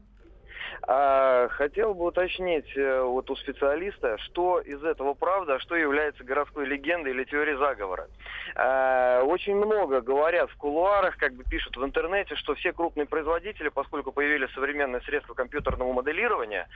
А, 0.85 1.49
хотел 1.49 1.95
бы 1.95 2.07
уточнить 2.07 2.77
э, 2.77 3.03
вот 3.03 3.31
у 3.31 3.37
специалиста, 3.37 4.19
что 4.19 4.59
из 4.61 4.83
этого 4.83 5.15
правда, 5.15 5.55
а 5.55 5.61
что 5.61 5.77
является 5.77 6.25
городской 6.25 6.67
легендой 6.67 7.13
или 7.13 7.25
теорией 7.25 7.57
заговора. 7.57 8.09
А, 8.57 9.23
очень 9.23 9.55
много 9.55 10.01
говорят 10.01 10.51
в 10.51 10.57
кулуарах, 10.57 11.17
как 11.19 11.35
бы 11.35 11.45
пишут 11.45 11.77
в 11.77 11.85
интернете, 11.85 12.35
что 12.35 12.55
все 12.55 12.73
крупные 12.73 13.07
производители, 13.07 13.69
поскольку 13.69 14.11
появились 14.11 14.51
современные 14.55 15.01
средства 15.03 15.35
компьютерного 15.35 15.93
моделирования 15.93 16.69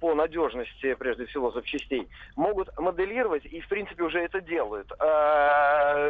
по 0.00 0.14
надежности, 0.14 0.94
прежде 0.94 1.26
всего, 1.26 1.50
запчастей, 1.50 2.08
могут 2.36 2.76
моделировать 2.78 3.44
и, 3.46 3.60
в 3.60 3.68
принципе, 3.68 4.02
уже 4.02 4.20
это 4.20 4.40
делают. 4.40 4.90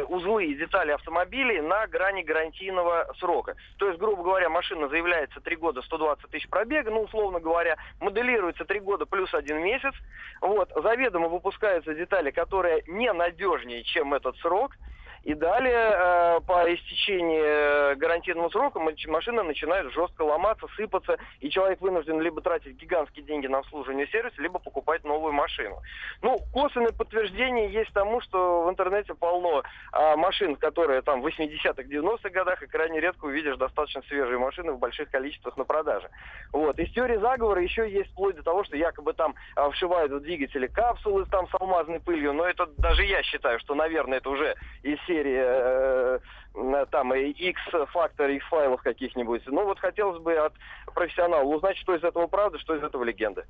узлы 0.09 0.45
и 0.45 0.55
детали 0.55 0.91
автомобилей 0.91 1.61
на 1.61 1.87
грани 1.87 2.23
гарантийного 2.23 3.11
срока. 3.19 3.55
То 3.77 3.87
есть, 3.87 3.99
грубо 3.99 4.23
говоря, 4.23 4.49
машина 4.49 4.89
заявляется 4.89 5.39
3 5.39 5.55
года 5.55 5.81
120 5.81 6.29
тысяч 6.29 6.49
пробега, 6.49 6.91
ну, 6.91 7.01
условно 7.01 7.28
говоря, 7.37 7.77
моделируется 7.99 8.65
3 8.65 8.79
года 8.79 9.05
плюс 9.05 9.31
один 9.35 9.61
месяц. 9.61 9.93
Вот, 10.41 10.71
заведомо 10.75 11.27
выпускаются 11.27 11.93
детали, 11.93 12.31
которые 12.31 12.83
ненадежнее, 12.87 13.83
чем 13.83 14.15
этот 14.15 14.35
срок. 14.37 14.75
И 15.23 15.33
далее, 15.33 15.91
э, 15.93 16.39
по 16.41 16.73
истечении 16.73 17.41
э, 17.41 17.95
гарантийного 17.95 18.49
срока, 18.49 18.79
машина 18.79 19.43
начинает 19.43 19.91
жестко 19.91 20.21
ломаться, 20.21 20.67
сыпаться, 20.75 21.17
и 21.39 21.49
человек 21.49 21.81
вынужден 21.81 22.21
либо 22.21 22.41
тратить 22.41 22.77
гигантские 22.77 23.25
деньги 23.25 23.47
на 23.47 23.59
обслуживание 23.59 24.07
сервиса, 24.07 24.41
либо 24.41 24.59
покупать 24.59 25.03
новую 25.03 25.33
машину. 25.33 25.77
Ну, 26.21 26.37
косвенное 26.53 26.91
подтверждение 26.91 27.69
есть 27.71 27.91
тому, 27.93 28.21
что 28.21 28.63
в 28.63 28.69
интернете 28.69 29.13
полно 29.13 29.63
а, 29.91 30.15
машин, 30.15 30.55
которые 30.55 31.01
там 31.01 31.21
в 31.21 31.27
80-х, 31.27 31.83
90-х 31.83 32.29
годах, 32.29 32.63
и 32.63 32.67
крайне 32.67 32.99
редко 32.99 33.25
увидишь 33.25 33.57
достаточно 33.57 34.01
свежие 34.03 34.37
машины 34.37 34.71
в 34.71 34.79
больших 34.79 35.09
количествах 35.09 35.57
на 35.57 35.65
продаже. 35.65 36.09
Вот. 36.51 36.79
Из 36.79 36.91
теории 36.93 37.17
заговора 37.17 37.61
еще 37.61 37.89
есть 37.89 38.11
вплоть 38.11 38.35
до 38.35 38.43
того, 38.43 38.63
что 38.63 38.77
якобы 38.77 39.13
там 39.13 39.35
а, 39.55 39.69
вшивают 39.69 40.11
в 40.11 40.21
двигатели 40.21 40.67
капсулы 40.67 41.25
там 41.25 41.47
с 41.49 41.53
алмазной 41.59 41.99
пылью, 41.99 42.33
но 42.33 42.45
это 42.45 42.67
даже 42.77 43.03
я 43.03 43.21
считаю, 43.23 43.59
что, 43.59 43.75
наверное, 43.75 44.19
это 44.19 44.29
уже 44.29 44.55
из 44.83 44.97
серии 45.09 45.39
э, 45.41 46.19
э, 46.55 46.85
там 46.91 47.13
X-фактор, 47.13 48.29
X-файлов 48.29 48.81
каких-нибудь. 48.81 49.41
Ну 49.47 49.65
вот 49.65 49.79
хотелось 49.79 50.21
бы 50.21 50.33
от 50.35 50.53
профессионала 50.93 51.43
узнать, 51.43 51.77
что 51.77 51.95
из 51.95 52.03
этого 52.03 52.27
правда, 52.27 52.59
что 52.59 52.75
из 52.75 52.83
этого 52.83 53.03
легенда. 53.03 53.45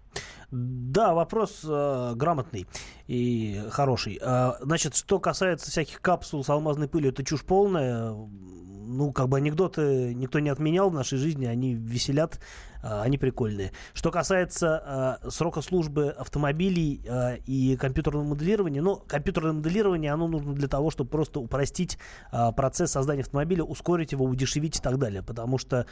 Да, 0.51 1.13
вопрос 1.13 1.65
э, 1.69 2.13
грамотный 2.15 2.65
и 3.07 3.61
хороший. 3.69 4.19
Э, 4.21 4.53
значит, 4.61 4.95
что 4.95 5.19
касается 5.19 5.69
всяких 5.69 6.01
капсул 6.01 6.43
с 6.43 6.49
алмазной 6.49 6.87
пылью, 6.87 7.11
это 7.11 7.23
чушь 7.23 7.45
полная. 7.45 8.15
Ну, 8.89 9.11
как 9.11 9.29
бы 9.29 9.37
анекдоты 9.37 10.13
никто 10.15 10.39
не 10.39 10.49
отменял 10.49 10.89
в 10.89 10.93
нашей 10.93 11.19
жизни, 11.19 11.45
они 11.45 11.75
веселят, 11.75 12.39
э, 12.81 13.01
они 13.01 13.19
прикольные. 13.19 13.71
Что 13.93 14.09
касается 14.09 15.19
э, 15.23 15.29
срока 15.29 15.61
службы 15.61 16.09
автомобилей 16.09 17.01
э, 17.05 17.37
и 17.45 17.77
компьютерного 17.77 18.23
моделирования, 18.23 18.81
ну, 18.81 18.95
компьютерное 18.95 19.53
моделирование, 19.53 20.11
оно 20.11 20.27
нужно 20.27 20.53
для 20.53 20.67
того, 20.67 20.89
чтобы 20.89 21.09
просто 21.11 21.39
упростить 21.39 21.97
процесс 22.55 22.91
создания 22.91 23.21
автомобиля, 23.21 23.63
ускорить 23.63 24.11
его, 24.11 24.25
удешевить 24.25 24.77
и 24.77 24.81
так 24.81 24.97
далее. 24.97 25.21
Потому 25.21 25.57
что 25.57 25.85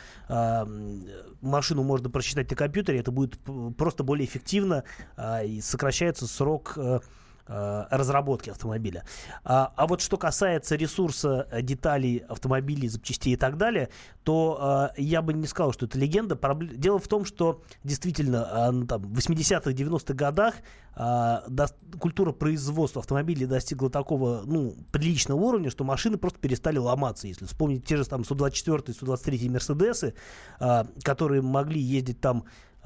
машину 1.42 1.84
можно 1.84 2.10
просчитать 2.10 2.50
на 2.50 2.56
компьютере, 2.56 3.00
это 3.00 3.12
будет 3.12 3.40
просто 3.78 4.04
более 4.04 4.26
эффективно 4.26 4.84
и 5.46 5.62
сокращается 5.62 6.28
срок 6.28 6.74
э, 6.78 7.00
разработки 7.48 8.50
автомобиля. 8.50 9.04
А, 9.44 9.72
а 9.76 9.88
вот 9.88 10.02
что 10.02 10.18
касается 10.18 10.76
ресурса 10.76 11.48
э, 11.52 11.62
деталей 11.62 12.24
автомобилей, 12.30 12.88
запчастей 12.88 13.34
и 13.34 13.38
так 13.38 13.58
далее, 13.58 13.90
то 14.24 14.90
э, 14.98 15.02
я 15.02 15.22
бы 15.22 15.34
не 15.34 15.48
сказал, 15.48 15.72
что 15.74 15.86
это 15.86 15.98
легенда. 15.98 16.38
Дело 16.74 17.00
в 17.00 17.08
том, 17.08 17.26
что 17.26 17.62
действительно 17.84 18.48
э, 18.52 18.72
ну, 18.72 18.86
там, 18.86 19.02
в 19.02 19.18
80-х, 19.18 19.72
90-х 19.72 20.14
годах 20.14 20.56
э, 20.96 21.00
дос- 21.00 21.74
культура 22.00 22.32
производства 22.32 23.00
автомобилей 23.02 23.46
достигла 23.46 23.90
такого 23.90 24.44
ну, 24.46 24.76
приличного 24.92 25.40
уровня, 25.40 25.70
что 25.70 25.84
машины 25.84 26.18
просто 26.18 26.40
перестали 26.40 26.78
ломаться. 26.78 27.28
Если 27.28 27.46
вспомнить 27.46 27.86
те 27.86 27.98
же 27.98 28.06
там 28.06 28.24
124 28.24 28.94
123 28.94 29.50
Мерседесы, 29.50 30.14
э, 30.60 30.84
которые 31.04 31.42
могли 31.42 31.80
ездить 31.80 32.20
там 32.20 32.44
э, 32.44 32.77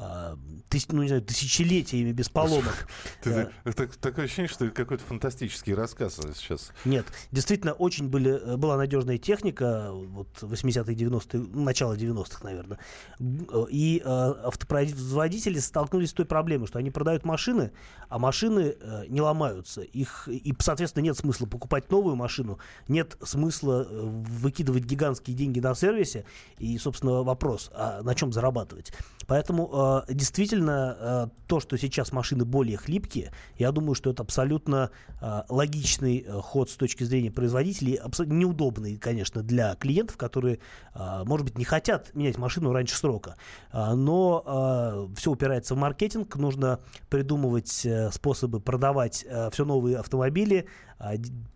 тыс- 0.69 0.87
ну, 0.91 1.01
не 1.01 1.07
знаю, 1.07 1.21
тысячелетиями 1.21 2.11
без 2.11 2.29
поломок. 2.29 2.87
Ты- 3.23 3.49
так- 3.75 3.95
Такое 3.97 4.25
ощущение, 4.25 4.49
что 4.49 4.65
это 4.65 4.73
какой-то 4.73 5.03
фантастический 5.03 5.73
рассказ 5.73 6.19
сейчас. 6.35 6.71
Нет, 6.85 7.05
действительно, 7.31 7.73
очень 7.73 8.07
были, 8.09 8.31
э, 8.31 8.57
была 8.57 8.77
надежная 8.77 9.17
техника, 9.17 9.89
вот 9.91 10.29
80-е, 10.41 10.95
90-е, 10.95 11.39
ну, 11.53 11.63
начало 11.63 11.95
90-х, 11.95 12.43
наверное. 12.43 12.79
Э, 13.19 13.65
И 13.69 14.01
э, 14.03 14.07
автопроизводители 14.07 15.59
столкнулись 15.59 16.09
с 16.09 16.13
той 16.13 16.25
проблемой, 16.25 16.67
что 16.67 16.79
они 16.79 16.89
продают 16.91 17.25
машины, 17.25 17.71
а 18.09 18.17
машины 18.19 18.75
э, 18.79 19.05
не 19.07 19.21
ломаются. 19.21 19.81
Их, 19.81 20.27
и, 20.27 20.53
соответственно, 20.59 21.03
нет 21.03 21.17
смысла 21.17 21.45
покупать 21.45 21.91
новую 21.91 22.15
машину, 22.15 22.59
нет 22.87 23.17
смысла 23.23 23.85
э, 23.89 23.99
выкидывать 24.01 24.83
гигантские 24.85 25.35
деньги 25.35 25.59
на 25.59 25.75
сервисе. 25.75 26.25
И, 26.57 26.77
собственно, 26.77 27.23
вопрос, 27.23 27.69
а 27.73 28.01
на 28.03 28.15
чем 28.15 28.31
зарабатывать? 28.33 28.91
Поэтому 29.27 29.69
э, 29.71 29.90
действительно 30.09 30.97
э, 30.99 31.27
то, 31.47 31.59
что 31.59 31.77
сейчас 31.77 32.11
машины 32.11 32.45
более 32.45 32.77
хлипкие, 32.77 33.31
я 33.57 33.71
думаю, 33.71 33.95
что 33.95 34.09
это 34.09 34.23
абсолютно 34.23 34.91
э, 35.21 35.41
логичный 35.49 36.25
э, 36.25 36.31
ход 36.41 36.69
с 36.69 36.75
точки 36.75 37.03
зрения 37.03 37.31
производителей, 37.31 37.95
абсолютно 37.95 38.35
неудобный, 38.35 38.97
конечно, 38.97 39.43
для 39.43 39.75
клиентов, 39.75 40.17
которые, 40.17 40.59
э, 40.93 41.23
может 41.25 41.45
быть, 41.45 41.57
не 41.57 41.65
хотят 41.65 42.13
менять 42.15 42.37
машину 42.37 42.71
раньше 42.71 42.95
срока. 42.95 43.35
А, 43.71 43.95
но 43.95 45.09
все 45.15 45.31
упирается 45.31 45.75
в 45.75 45.77
маркетинг, 45.77 46.35
нужно 46.35 46.79
придумывать 47.09 47.85
э, 47.85 48.11
способы 48.11 48.59
продавать 48.59 49.25
все 49.51 49.65
новые 49.65 49.97
автомобили, 49.97 50.67
а, 50.90 50.90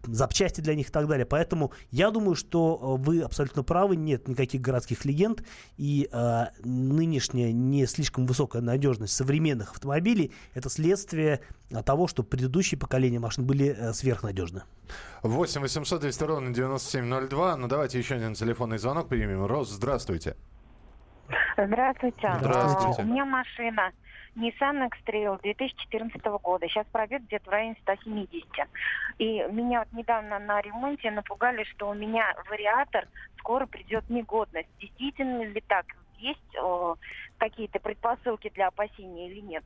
запчасти 0.04 0.62
для 0.62 0.76
них 0.76 0.90
и 0.90 0.92
так 0.92 1.08
далее. 1.08 1.26
Поэтому 1.26 1.72
я 1.92 2.12
думаю, 2.12 2.36
что 2.36 2.98
э, 3.00 3.04
вы 3.04 3.22
абсолютно 3.22 3.64
правы, 3.64 3.96
нет 3.96 4.28
никаких 4.28 4.62
городских 4.62 5.06
легенд, 5.06 5.44
и 5.78 6.10
э, 6.12 6.46
нынешняя 6.64 7.52
не 7.52 7.86
слишком 7.86 8.26
высокая 8.26 8.62
надежность 8.62 9.14
современных 9.14 9.72
автомобилей 9.72 10.32
это 10.54 10.70
следствие 10.70 11.42
э, 11.70 11.82
того, 11.84 12.08
что 12.08 12.24
предыдущие 12.24 12.80
поколения 12.80 13.20
машин 13.20 13.46
были 13.46 13.76
э, 13.78 13.94
сверхнадежны. 13.94 14.64
8 15.24 15.62
800 15.62 16.02
200 16.02 16.24
ровно 16.24 16.54
9702. 16.54 17.58
Ну, 17.58 17.68
давайте 17.68 17.98
еще 17.98 18.16
один 18.16 18.34
телефонный 18.34 18.78
звонок 18.78 19.08
примем. 19.08 19.46
Рос, 19.46 19.72
здравствуйте. 19.72 20.36
Здравствуйте. 21.58 22.34
Здравствуйте. 22.40 23.02
А, 23.02 23.04
У 23.04 23.08
меня 23.08 23.26
машина 23.26 23.92
Nissan 24.36 24.86
X-Trail 24.88 25.42
2014 25.42 26.24
года. 26.42 26.68
Сейчас 26.68 26.86
пробег 26.92 27.24
где-то 27.24 27.50
в 27.50 27.54
районе 27.54 27.76
170. 27.82 28.46
И 29.20 29.46
меня 29.52 29.80
вот 29.80 29.94
недавно 29.94 30.40
на 30.40 30.62
ремонте 30.62 31.10
напугали, 31.12 31.64
что 31.64 31.90
у 31.90 31.94
меня 31.94 32.36
вариатор 32.50 33.08
скоро 33.40 33.66
придет 33.66 34.10
негодность. 34.10 34.70
Действительно 34.80 35.44
ли 35.44 35.62
так? 35.68 35.86
Есть 36.18 36.58
о, 36.62 36.96
какие-то 37.38 37.80
предпосылки 37.80 38.50
для 38.50 38.68
опасения 38.68 39.30
или 39.30 39.42
нет? 39.42 39.64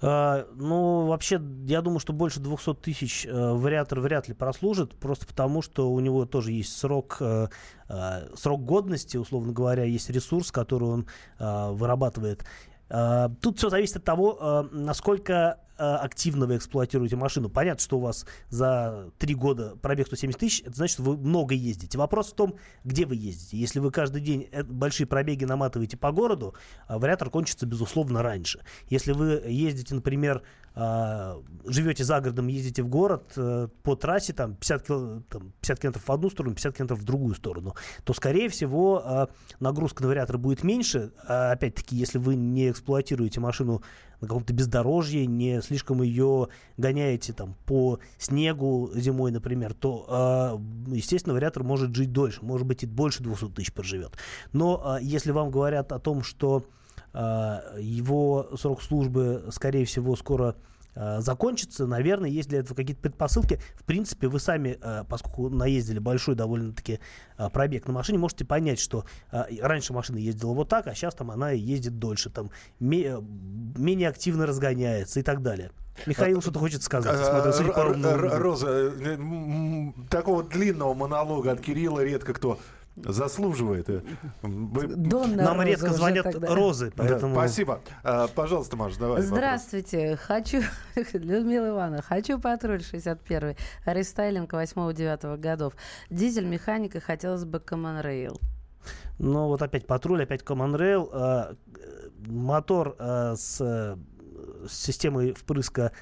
А, 0.00 0.46
ну, 0.54 1.06
вообще, 1.06 1.40
я 1.66 1.80
думаю, 1.80 2.00
что 2.00 2.12
больше 2.12 2.40
200 2.40 2.74
тысяч 2.74 3.26
э, 3.26 3.30
вариатор 3.32 4.00
вряд 4.00 4.28
ли 4.28 4.34
прослужит, 4.34 4.94
просто 4.98 5.26
потому, 5.26 5.62
что 5.62 5.90
у 5.90 6.00
него 6.00 6.26
тоже 6.26 6.52
есть 6.52 6.76
срок, 6.76 7.18
э, 7.20 7.48
э, 7.88 8.36
срок 8.36 8.64
годности, 8.64 9.16
условно 9.16 9.52
говоря, 9.52 9.84
есть 9.84 10.10
ресурс, 10.10 10.52
который 10.52 10.88
он 10.88 11.06
э, 11.38 11.70
вырабатывает. 11.72 12.44
Э, 12.88 13.28
тут 13.40 13.58
все 13.58 13.68
зависит 13.70 13.96
от 13.96 14.04
того, 14.04 14.38
э, 14.40 14.62
насколько 14.72 15.58
активно 15.76 16.46
вы 16.46 16.56
эксплуатируете 16.56 17.16
машину. 17.16 17.48
Понятно, 17.48 17.82
что 17.82 17.98
у 17.98 18.00
вас 18.00 18.26
за 18.48 19.10
три 19.18 19.34
года 19.34 19.76
пробег 19.76 20.06
170 20.06 20.38
тысяч, 20.38 20.62
это 20.62 20.76
значит, 20.76 20.98
вы 20.98 21.16
много 21.16 21.54
ездите. 21.54 21.98
Вопрос 21.98 22.32
в 22.32 22.34
том, 22.34 22.54
где 22.84 23.06
вы 23.06 23.16
ездите. 23.16 23.56
Если 23.56 23.80
вы 23.80 23.90
каждый 23.90 24.20
день 24.20 24.48
э, 24.52 24.62
большие 24.62 25.06
пробеги 25.06 25.44
наматываете 25.44 25.96
по 25.96 26.12
городу, 26.12 26.54
а 26.86 26.98
вариатор 26.98 27.30
кончится, 27.30 27.66
безусловно, 27.66 28.22
раньше. 28.22 28.60
Если 28.88 29.12
вы 29.12 29.42
ездите, 29.46 29.94
например, 29.94 30.42
а, 30.76 31.40
живете 31.66 32.02
за 32.02 32.20
городом, 32.20 32.48
ездите 32.48 32.82
в 32.82 32.88
город 32.88 33.32
э, 33.36 33.68
по 33.84 33.94
трассе, 33.94 34.32
там 34.32 34.56
50, 34.56 34.86
кил, 34.86 35.22
там 35.30 35.52
50 35.60 35.78
километров 35.78 36.08
в 36.08 36.10
одну 36.10 36.30
сторону, 36.30 36.54
50 36.54 36.76
километров 36.76 36.98
в 36.98 37.04
другую 37.04 37.34
сторону, 37.36 37.76
то, 38.02 38.12
скорее 38.12 38.48
всего, 38.48 39.02
а, 39.04 39.28
нагрузка 39.60 40.02
на 40.02 40.08
вариатор 40.08 40.36
будет 40.36 40.64
меньше. 40.64 41.12
Опять-таки, 41.26 41.94
если 41.94 42.18
вы 42.18 42.34
не 42.34 42.70
эксплуатируете 42.70 43.38
машину 43.38 43.82
на 44.24 44.28
каком-то 44.28 44.52
бездорожье, 44.52 45.26
не 45.26 45.60
слишком 45.62 46.02
ее 46.02 46.48
гоняете 46.76 47.32
там 47.32 47.54
по 47.66 48.00
снегу 48.18 48.90
зимой, 48.94 49.30
например, 49.30 49.74
то, 49.74 50.60
естественно, 50.88 51.34
вариатор 51.34 51.62
может 51.62 51.94
жить 51.94 52.12
дольше, 52.12 52.40
может 52.42 52.66
быть 52.66 52.82
и 52.82 52.86
больше 52.86 53.22
200 53.22 53.50
тысяч 53.50 53.72
проживет. 53.72 54.12
Но 54.52 54.98
если 55.00 55.30
вам 55.30 55.50
говорят 55.50 55.92
о 55.92 55.98
том, 55.98 56.22
что 56.22 56.64
его 57.12 58.48
срок 58.56 58.82
службы, 58.82 59.44
скорее 59.50 59.84
всего, 59.84 60.16
скоро 60.16 60.56
закончится. 60.94 61.86
Наверное, 61.86 62.30
есть 62.30 62.48
для 62.48 62.60
этого 62.60 62.76
какие-то 62.76 63.02
предпосылки. 63.02 63.60
В 63.74 63.84
принципе, 63.84 64.28
вы 64.28 64.40
сами, 64.40 64.78
поскольку 65.08 65.48
наездили 65.48 65.98
большой 65.98 66.34
довольно-таки 66.34 67.00
пробег 67.52 67.86
на 67.86 67.92
машине, 67.92 68.18
можете 68.18 68.44
понять, 68.44 68.78
что 68.78 69.04
раньше 69.30 69.92
машина 69.92 70.18
ездила 70.18 70.52
вот 70.52 70.68
так, 70.68 70.86
а 70.86 70.94
сейчас 70.94 71.14
там 71.14 71.30
она 71.30 71.50
ездит 71.50 71.98
дольше, 71.98 72.30
там 72.30 72.50
менее 72.80 74.08
активно 74.08 74.46
разгоняется 74.46 75.20
и 75.20 75.22
так 75.22 75.42
далее. 75.42 75.70
Михаил 76.06 76.40
что-то 76.42 76.58
хочет 76.58 76.82
сказать. 76.82 77.16
Смотрю, 77.24 77.72
Роза, 78.38 78.68
э, 78.68 79.16
такого 80.10 80.42
длинного 80.42 80.92
монолога 80.92 81.52
от 81.52 81.60
Кирилла 81.60 82.02
редко 82.02 82.34
кто 82.34 82.58
заслуживает. 82.96 83.88
Донна 84.42 85.42
Нам 85.42 85.56
Роза 85.56 85.64
редко 85.64 85.92
звонят 85.92 86.24
тогда. 86.24 86.54
розы, 86.54 86.92
поэтому... 86.96 87.34
Да, 87.34 87.40
спасибо. 87.40 87.80
А, 88.02 88.28
пожалуйста, 88.28 88.76
Маша, 88.76 88.98
давай. 88.98 89.22
Здравствуйте. 89.22 90.10
Вопрос. 90.10 90.26
Хочу, 90.26 90.62
Людмила 91.18 91.68
Ивановна, 91.70 92.02
хочу 92.02 92.38
патруль 92.38 92.82
61 92.82 93.56
рестайлинг 93.86 94.52
8-9 94.52 95.36
годов. 95.38 95.74
Дизель, 96.10 96.46
механика, 96.46 97.00
хотелось 97.00 97.44
бы 97.44 97.58
Common 97.58 98.02
Rail. 98.02 98.40
Ну, 99.18 99.48
вот 99.48 99.62
опять 99.62 99.86
патруль, 99.86 100.22
опять 100.22 100.42
Common 100.42 100.76
Rail. 100.76 101.08
А, 101.12 101.54
мотор 102.26 102.96
а, 102.98 103.34
с, 103.36 103.58
с 103.58 103.96
системой 104.72 105.34
впрыска 105.34 105.92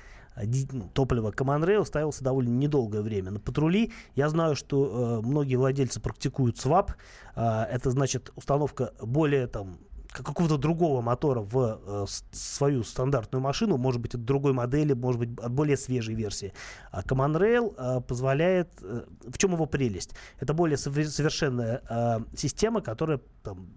топлива 0.95 1.31
Common 1.31 1.85
ставился 1.85 2.25
довольно 2.25 2.51
недолгое 2.51 3.03
время. 3.03 3.31
На 3.31 3.41
патрули 3.41 3.93
я 4.15 4.29
знаю, 4.29 4.57
что 4.57 5.21
э, 5.23 5.27
многие 5.27 5.57
владельцы 5.57 6.01
практикуют 6.01 6.59
свап. 6.59 6.93
Э, 7.37 7.65
это 7.71 7.91
значит 7.91 8.33
установка 8.37 8.93
более 9.01 9.47
там 9.47 9.79
какого-то 10.13 10.59
другого 10.59 11.01
мотора 11.01 11.41
в 11.41 11.81
э, 11.85 12.07
свою 12.33 12.85
стандартную 12.85 13.43
машину, 13.43 13.77
может 13.77 14.01
быть, 14.01 14.15
от 14.15 14.25
другой 14.25 14.53
модели, 14.53 14.93
может 14.93 15.21
быть, 15.21 15.39
от 15.39 15.53
более 15.53 15.77
свежей 15.77 16.15
версии. 16.15 16.53
А 16.91 17.03
Command 17.03 17.39
Rail 17.39 17.75
э, 17.77 18.01
позволяет... 18.03 18.69
Э, 18.83 19.03
в 19.27 19.39
чем 19.39 19.53
его 19.53 19.67
прелесть? 19.67 20.15
Это 20.41 20.55
более 20.55 20.77
совершенная 20.77 21.83
э, 21.89 22.21
система, 22.37 22.81
которая 22.81 23.21
там, 23.43 23.69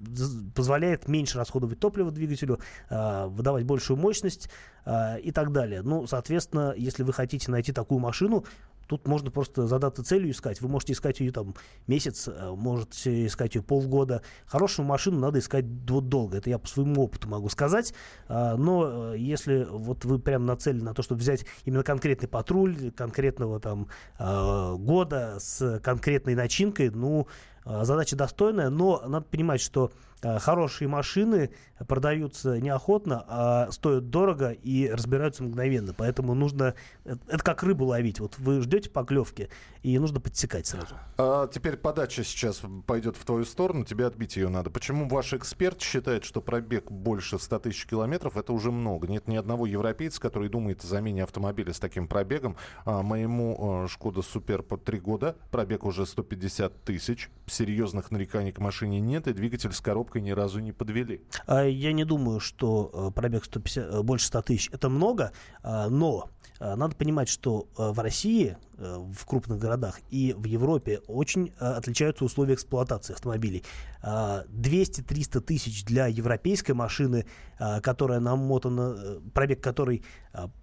позволяет 0.53 1.07
меньше 1.07 1.37
расходовать 1.37 1.79
топливо 1.79 2.11
двигателю, 2.11 2.59
э, 2.89 3.27
выдавать 3.27 3.63
большую 3.63 3.97
мощность 3.97 4.49
э, 4.85 5.19
и 5.21 5.31
так 5.31 5.51
далее. 5.51 5.81
Ну, 5.81 6.07
соответственно, 6.07 6.73
если 6.75 7.03
вы 7.03 7.13
хотите 7.13 7.51
найти 7.51 7.71
такую 7.71 7.99
машину, 7.99 8.45
Тут 8.87 9.07
можно 9.07 9.31
просто 9.31 9.67
задаться 9.67 10.03
целью 10.03 10.31
искать. 10.31 10.61
Вы 10.61 10.67
можете 10.67 10.93
искать 10.93 11.19
ее 11.19 11.31
там 11.31 11.55
месяц, 11.87 12.27
э, 12.27 12.51
можете 12.55 13.25
искать 13.25 13.55
ее 13.55 13.63
полгода. 13.63 14.21
Хорошую 14.45 14.85
машину 14.85 15.19
надо 15.19 15.39
искать 15.39 15.65
вот 15.87 16.09
долго. 16.09 16.37
Это 16.37 16.49
я 16.49 16.59
по 16.59 16.67
своему 16.67 17.03
опыту 17.03 17.27
могу 17.27 17.49
сказать. 17.49 17.93
А, 18.27 18.55
но 18.55 19.13
э, 19.13 19.17
если 19.17 19.67
вот 19.69 20.05
вы 20.05 20.19
прям 20.19 20.45
нацелены 20.45 20.83
на 20.83 20.93
то, 20.93 21.01
чтобы 21.01 21.21
взять 21.21 21.45
именно 21.65 21.83
конкретный 21.83 22.27
патруль, 22.27 22.91
конкретного 22.91 23.59
там 23.59 23.87
а, 24.17 24.75
года 24.75 25.37
с 25.39 25.79
конкретной 25.79 26.35
начинкой, 26.35 26.89
ну, 26.89 27.27
задача 27.65 28.15
достойная, 28.15 28.69
но 28.69 29.01
надо 29.07 29.25
понимать, 29.25 29.61
что 29.61 29.91
Э, 30.25 30.39
хорошие 30.39 30.87
машины 30.87 31.51
продаются 31.87 32.59
неохотно, 32.59 33.23
а 33.27 33.71
стоят 33.71 34.09
дорого 34.09 34.51
и 34.51 34.89
разбираются 34.89 35.43
мгновенно. 35.43 35.93
Поэтому 35.93 36.33
нужно... 36.33 36.73
Э, 37.03 37.15
это 37.27 37.43
как 37.43 37.61
рыбу 37.61 37.85
ловить. 37.85 38.19
Вот 38.19 38.37
вы 38.39 38.61
ждете 38.61 38.89
поклевки, 38.89 39.49
и 39.83 39.99
нужно 39.99 40.19
подсекать 40.19 40.65
сразу. 40.65 40.95
А 41.17 41.47
теперь 41.47 41.77
подача 41.77 42.23
сейчас 42.23 42.61
пойдет 42.87 43.17
в 43.17 43.25
твою 43.25 43.45
сторону, 43.45 43.85
тебе 43.85 44.07
отбить 44.07 44.35
ее 44.35 44.49
надо. 44.49 44.71
Почему 44.71 45.07
ваш 45.07 45.33
эксперт 45.33 45.79
считает, 45.81 46.23
что 46.23 46.41
пробег 46.41 46.89
больше 46.89 47.37
100 47.37 47.59
тысяч 47.59 47.85
километров 47.85 48.35
это 48.35 48.51
уже 48.51 48.71
много? 48.71 49.07
Нет 49.07 49.27
ни 49.27 49.35
одного 49.35 49.67
европейца, 49.67 50.19
который 50.19 50.49
думает 50.49 50.83
о 50.83 50.87
замене 50.87 51.23
автомобиля 51.23 51.71
с 51.71 51.79
таким 51.79 52.07
пробегом. 52.07 52.55
А 52.85 53.03
моему 53.03 53.83
э, 53.85 53.87
Шкода 53.89 54.23
Супер 54.23 54.63
по 54.63 54.77
три 54.77 54.99
года, 54.99 55.35
пробег 55.51 55.85
уже 55.85 56.07
150 56.07 56.83
тысяч, 56.83 57.29
серьезных 57.55 58.11
нареканий 58.11 58.51
к 58.51 58.59
машине 58.59 58.99
нет, 58.99 59.27
и 59.27 59.33
двигатель 59.33 59.71
с 59.71 59.81
коробкой 59.81 60.21
ни 60.21 60.31
разу 60.31 60.59
не 60.59 60.71
подвели. 60.71 61.21
А 61.47 61.63
я 61.63 61.93
не 61.93 62.03
думаю, 62.03 62.39
что 62.39 62.91
э, 62.93 63.11
пробег 63.15 63.45
150, 63.45 63.85
э, 63.85 64.01
больше 64.03 64.27
100 64.27 64.41
тысяч 64.43 64.69
это 64.71 64.89
много, 64.89 65.31
а, 65.63 65.89
но 65.89 66.29
э, 66.59 66.75
надо 66.75 66.95
понимать, 66.95 67.29
что 67.29 67.67
в 67.77 67.99
России 67.99 68.57
в 68.77 69.25
крупных 69.25 69.59
городах 69.59 69.99
и 70.09 70.33
в 70.37 70.45
Европе 70.45 71.01
очень 71.07 71.53
э, 71.59 71.65
отличаются 71.65 72.25
условия 72.25 72.55
эксплуатации 72.55 73.13
автомобилей. 73.13 73.63
200-300 74.03 75.41
тысяч 75.41 75.83
для 75.83 76.05
европейской 76.05 76.73
машины, 76.73 77.25
э, 77.57 77.81
которая 77.81 78.19
намотана, 78.19 79.19
пробег 79.33 79.61
которой 79.61 80.03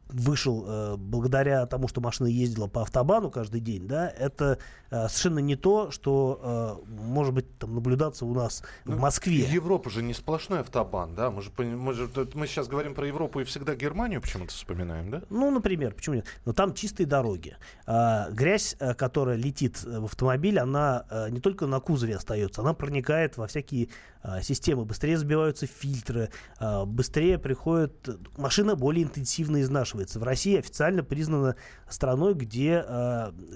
вышел 0.08 0.98
благодаря 0.98 1.64
тому, 1.64 1.88
что 1.88 2.02
машина 2.02 2.26
ездила 2.26 2.66
по 2.66 2.82
автобану 2.82 3.30
каждый 3.30 3.62
день, 3.62 3.88
да, 3.88 4.06
это 4.06 4.58
совершенно 4.90 5.38
не 5.38 5.56
то, 5.56 5.90
что 5.90 6.84
может 6.86 7.32
быть 7.32 7.58
там 7.58 7.74
наблюдаться 7.74 8.26
у 8.26 8.34
нас 8.34 8.62
ну, 8.84 8.96
в 8.96 9.00
Москве. 9.00 9.46
Европа 9.46 9.88
же 9.88 10.02
не 10.02 10.12
сплошной 10.12 10.60
автобан, 10.60 11.14
да? 11.14 11.30
Мы 11.30 11.40
же, 11.40 11.50
мы 11.56 11.94
же 11.94 12.06
мы 12.34 12.46
сейчас 12.46 12.68
говорим 12.68 12.94
про 12.94 13.06
Европу 13.06 13.40
и 13.40 13.44
всегда 13.44 13.74
Германию 13.74 14.20
почему-то 14.20 14.52
вспоминаем, 14.52 15.10
да? 15.10 15.22
Ну, 15.30 15.50
например, 15.50 15.94
почему 15.94 16.16
нет? 16.16 16.26
Но 16.44 16.52
там 16.52 16.74
чистые 16.74 17.06
дороги. 17.06 17.56
А, 17.86 18.01
грязь, 18.30 18.76
э, 18.78 18.94
которая 18.94 19.36
летит 19.36 19.82
э, 19.84 20.00
в 20.00 20.04
автомобиль, 20.04 20.58
она 20.58 21.04
э, 21.10 21.30
не 21.30 21.40
только 21.40 21.66
на 21.66 21.80
кузове 21.80 22.16
остается, 22.16 22.60
она 22.60 22.74
проникает 22.74 23.36
во 23.36 23.46
всякие 23.46 23.88
а, 24.24 24.40
системы. 24.40 24.84
Быстрее 24.84 25.18
забиваются 25.18 25.66
фильтры, 25.66 26.30
а, 26.58 26.84
быстрее 26.84 27.38
приходит... 27.38 28.08
Машина 28.36 28.76
более 28.76 29.04
интенсивно 29.04 29.60
изнашивается. 29.62 30.20
В 30.20 30.22
России 30.22 30.56
официально 30.56 31.02
признана 31.02 31.56
страной, 31.88 32.34
где... 32.34 32.84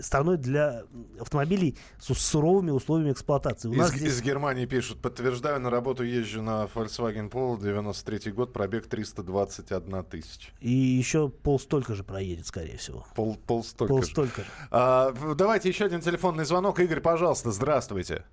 страной 0.00 0.36
для 0.38 0.82
автомобилей 1.20 1.78
с 2.00 2.12
суровыми 2.14 2.70
условиями 2.70 3.12
эксплуатации. 3.12 3.68
У 3.68 3.74
из, 3.74 3.88
здесь... 3.90 4.14
из 4.14 4.22
Германии 4.22 4.66
пишут, 4.66 5.00
подтверждаю, 5.00 5.60
на 5.60 5.70
работу 5.70 6.02
езжу 6.02 6.42
на 6.42 6.68
Volkswagen 6.74 7.30
Polo, 7.30 7.60
93 7.62 8.32
год, 8.32 8.52
пробег 8.52 8.88
321 8.88 10.04
тысяч. 10.04 10.52
И 10.60 10.70
еще 10.70 11.28
пол 11.28 11.60
столько 11.60 11.94
же 11.94 12.02
проедет, 12.02 12.46
скорее 12.46 12.76
всего. 12.76 13.06
Пол, 13.14 13.36
пол 13.46 13.62
столько, 13.62 13.94
пол 13.94 14.02
Столько 14.02 14.35
же. 14.42 14.48
А, 14.70 15.12
давайте 15.34 15.68
еще 15.68 15.84
один 15.86 16.00
телефонный 16.00 16.44
звонок. 16.44 16.78
Игорь, 16.80 17.00
пожалуйста, 17.00 17.50
здравствуйте. 17.50 18.24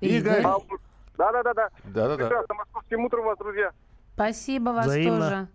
Игорь. 0.00 0.42
Да-да-да-да. 1.16 1.70
Да-да-да. 1.84 2.26
Прекрасно. 2.26 2.54
Московским 2.54 3.04
утром 3.04 3.24
вас, 3.24 3.38
друзья. 3.38 3.72
Спасибо 4.14 4.70
вас 4.70 4.86
Взаимно. 4.86 5.20
тоже. 5.20 5.48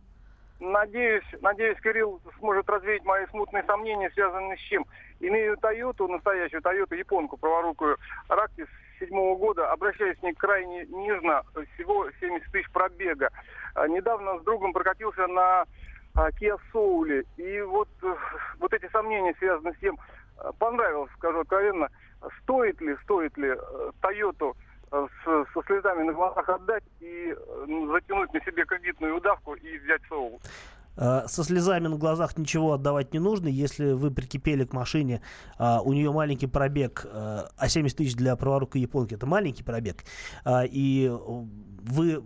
Надеюсь, 0.60 1.26
надеюсь, 1.42 1.78
Кирилл 1.82 2.22
сможет 2.40 2.70
развеять 2.70 3.04
мои 3.04 3.26
смутные 3.28 3.64
сомнения, 3.64 4.10
связанные 4.12 4.58
с 4.58 4.62
чем. 4.62 4.86
Имею 5.20 5.58
Тойоту, 5.58 6.08
настоящую 6.08 6.62
Тойоту, 6.62 6.96
японку, 6.96 7.36
праворукую, 7.38 7.98
Рактис 8.30 8.68
седьмого 9.00 9.38
года, 9.38 9.72
обращаюсь 9.72 10.18
к 10.18 10.24
ней 10.24 10.34
крайне 10.34 10.86
нежно, 10.86 11.44
всего 11.74 12.08
70 12.20 12.52
тысяч 12.52 12.70
пробега. 12.72 13.30
А, 13.76 13.88
недавно 13.88 14.40
с 14.40 14.44
другом 14.44 14.72
прокатился 14.72 15.28
на 15.28 15.66
Kia 16.16 16.58
Soul. 16.72 17.26
И 17.38 17.62
вот, 17.62 17.90
э, 18.04 18.16
вот 18.60 18.74
эти 18.74 18.90
сомнения 18.92 19.34
связаны 19.40 19.74
с 19.74 19.80
тем, 19.80 19.98
э, 20.38 20.52
понравилось, 20.60 21.12
скажу 21.18 21.40
откровенно, 21.40 21.90
стоит 22.42 22.80
ли, 22.82 22.96
стоит 23.04 23.36
ли 23.38 23.50
Toyota 24.02 24.54
э, 24.92 25.08
с, 25.24 25.54
со 25.54 25.64
слезами 25.66 26.04
на 26.04 26.14
глазах 26.14 26.48
отдать 26.50 26.84
и 27.00 27.36
ну, 27.68 27.92
затянуть 27.92 28.34
на 28.34 28.42
себе 28.42 28.66
кредитную 28.66 29.18
удавку 29.18 29.56
и 29.56 29.78
взять? 29.80 30.02
Э, 30.96 31.24
Со 31.28 31.44
слезами 31.44 31.88
на 31.88 31.98
глазах 31.98 32.38
ничего 32.38 32.74
отдавать 32.74 33.14
не 33.14 33.20
нужно. 33.20 33.48
Если 33.48 33.94
вы 33.94 34.12
прикипели 34.12 34.66
к 34.66 34.74
машине, 34.74 35.22
а, 35.58 35.82
у 35.82 35.94
нее 35.94 36.12
маленький 36.12 36.48
пробег, 36.48 37.06
а 37.12 37.68
70 37.68 37.98
тысяч 37.98 38.16
для 38.16 38.36
праворукой 38.36 38.82
японки 38.82 39.16
это 39.16 39.26
маленький 39.26 39.64
пробег, 39.64 40.04
а, 40.46 40.64
и 40.64 41.10
вы 41.10 42.24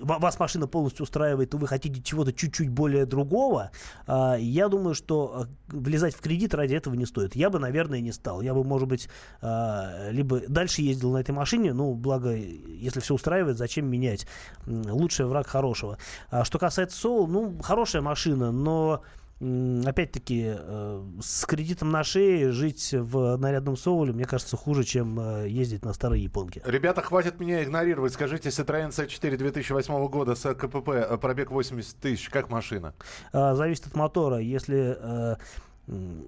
вас 0.00 0.38
машина 0.38 0.66
полностью 0.66 1.04
устраивает, 1.04 1.54
и 1.54 1.56
вы 1.56 1.66
хотите 1.66 2.02
чего-то 2.02 2.32
чуть-чуть 2.32 2.68
более 2.68 3.06
другого, 3.06 3.70
а, 4.06 4.36
я 4.36 4.68
думаю, 4.68 4.94
что 4.94 5.46
э, 5.46 5.76
влезать 5.76 6.14
в 6.14 6.20
кредит 6.20 6.54
ради 6.54 6.74
этого 6.74 6.94
не 6.94 7.06
стоит. 7.06 7.34
Я 7.34 7.50
бы, 7.50 7.58
наверное, 7.58 8.00
не 8.00 8.12
стал. 8.12 8.40
Я 8.40 8.54
бы, 8.54 8.64
может 8.64 8.88
быть, 8.88 9.08
а, 9.40 10.10
либо 10.10 10.40
дальше 10.48 10.82
ездил 10.82 11.12
на 11.12 11.18
этой 11.18 11.32
машине, 11.32 11.72
ну, 11.72 11.94
благо, 11.94 12.34
если 12.34 13.00
все 13.00 13.14
устраивает, 13.14 13.58
зачем 13.58 13.86
менять? 13.86 14.26
Лучший 14.66 15.26
враг 15.26 15.46
хорошего. 15.46 15.98
А 16.30 16.44
что 16.44 16.58
касается 16.58 17.08
Soul, 17.08 17.26
ну, 17.26 17.60
хорошая 17.62 18.02
машина, 18.02 18.50
но 18.52 19.02
опять-таки, 19.40 20.54
э, 20.56 21.04
с 21.20 21.44
кредитом 21.46 21.90
на 21.90 22.02
шее 22.02 22.50
жить 22.50 22.92
в 22.92 23.36
нарядном 23.36 23.76
соуле, 23.76 24.12
мне 24.12 24.24
кажется, 24.24 24.56
хуже, 24.56 24.82
чем 24.84 25.18
э, 25.20 25.48
ездить 25.48 25.84
на 25.84 25.92
старой 25.92 26.20
японке. 26.20 26.60
Ребята, 26.64 27.02
хватит 27.02 27.38
меня 27.38 27.62
игнорировать. 27.62 28.12
Скажите, 28.12 28.48
Citroёn 28.48 28.88
C4 28.88 29.36
2008 29.36 30.08
года 30.08 30.34
с 30.34 30.54
КПП, 30.54 30.88
э, 30.88 31.16
пробег 31.18 31.50
80 31.52 31.96
тысяч, 31.98 32.28
как 32.30 32.50
машина? 32.50 32.94
Зависит 33.32 33.86
от 33.86 33.94
мотора. 33.94 34.38
Если 34.38 34.98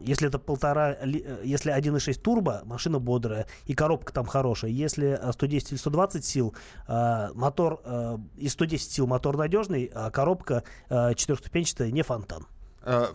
если 0.02 0.26
это 0.28 0.38
полтора, 0.38 0.96
ли- 1.04 1.22
если 1.44 1.70
1.6 1.70 2.22
турбо, 2.22 2.62
машина 2.64 2.98
бодрая, 2.98 3.46
и 3.66 3.74
коробка 3.74 4.10
там 4.10 4.24
хорошая. 4.24 4.70
Если 4.70 5.18
э, 5.20 5.32
110 5.32 5.72
или 5.72 5.78
120 5.78 6.24
сил, 6.24 6.54
мотор, 6.88 7.82
и 8.38 8.48
110 8.48 8.90
сил 8.90 9.06
мотор 9.06 9.36
надежный, 9.36 9.90
а 9.94 10.10
коробка 10.10 10.62
четырехступенчатая, 10.88 11.90
не 11.90 12.00
фонтан. 12.00 12.46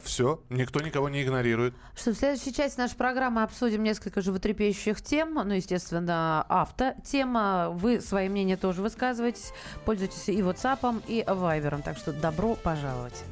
Все, 0.04 0.44
никто 0.50 0.80
никого 0.80 1.10
не 1.10 1.24
игнорирует. 1.24 1.74
Что 1.96 2.12
в 2.12 2.16
следующей 2.16 2.54
части 2.54 2.78
нашей 2.80 2.96
программы 2.96 3.44
обсудим 3.44 3.84
несколько 3.84 4.22
животрепещущих 4.22 5.02
тем. 5.02 5.34
Ну, 5.34 5.54
естественно, 5.54 6.46
автотема. 6.48 7.70
Вы 7.72 8.00
свои 8.02 8.30
мнения 8.30 8.58
тоже 8.58 8.82
высказываетесь. 8.82 9.54
Пользуйтесь 9.86 10.30
и 10.30 10.40
WhatsApp, 10.42 11.04
и 11.08 11.24
Viber. 11.24 11.82
Так 11.84 11.98
что 11.98 12.14
добро 12.14 12.56
пожаловать. 12.56 13.24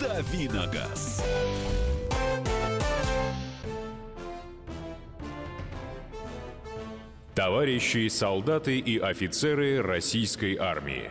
Давиногаз. 0.00 1.22
Товарищи 7.34 8.08
солдаты 8.08 8.78
и 8.78 8.98
офицеры 8.98 9.80
российской 9.80 10.56
армии. 10.56 11.10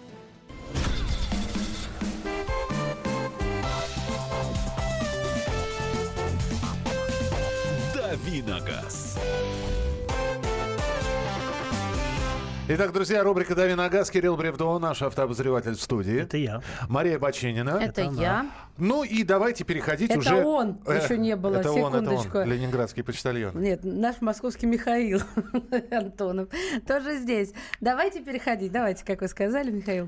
Итак, 12.73 12.93
друзья, 12.93 13.21
рубрика 13.21 13.53
«Дави 13.53 13.73
на 13.73 13.89
газ». 13.89 14.09
Кирилл 14.09 14.37
Бревдо, 14.37 14.79
наш 14.79 15.01
автообозреватель 15.01 15.75
в 15.75 15.81
студии. 15.81 16.21
Это 16.21 16.37
я. 16.37 16.61
Мария 16.87 17.19
Бачинина. 17.19 17.71
Это, 17.71 18.03
я. 18.03 18.49
Ну 18.77 19.03
и 19.03 19.23
давайте 19.23 19.65
переходить 19.65 20.09
Это 20.09 20.19
уже... 20.19 20.35
он, 20.35 20.79
еще 20.87 21.17
не 21.17 21.35
было, 21.35 21.57
Это 21.57 21.73
он, 21.73 21.93
это 21.93 22.05
секундочку. 22.05 22.37
он, 22.37 22.47
ленинградский 22.49 23.03
почтальон. 23.03 23.59
Нет, 23.59 23.81
наш 23.83 24.21
московский 24.21 24.67
Михаил 24.67 25.19
Антонов 25.91 26.47
тоже 26.87 27.17
здесь. 27.17 27.51
Давайте 27.81 28.21
переходить. 28.21 28.71
Давайте, 28.71 29.03
как 29.03 29.19
вы 29.19 29.27
сказали, 29.27 29.69
Михаил. 29.69 30.07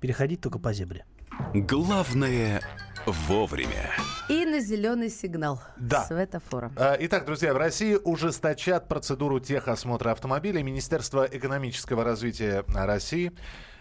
Переходить 0.00 0.40
только 0.40 0.60
по 0.60 0.72
зебре. 0.72 1.04
Главное 1.52 2.62
вовремя. 3.06 3.90
И 4.28 4.44
на 4.46 4.60
зеленый 4.60 5.10
сигнал 5.10 5.60
Да. 5.76 6.04
светофора. 6.04 6.72
Итак, 7.00 7.24
друзья, 7.26 7.52
в 7.52 7.56
России 7.56 7.96
ужесточат 8.02 8.88
процедуру 8.88 9.40
техосмотра 9.40 10.10
автомобилей. 10.12 10.62
Министерство 10.62 11.24
экономического 11.30 12.04
развития 12.04 12.64
России 12.68 13.32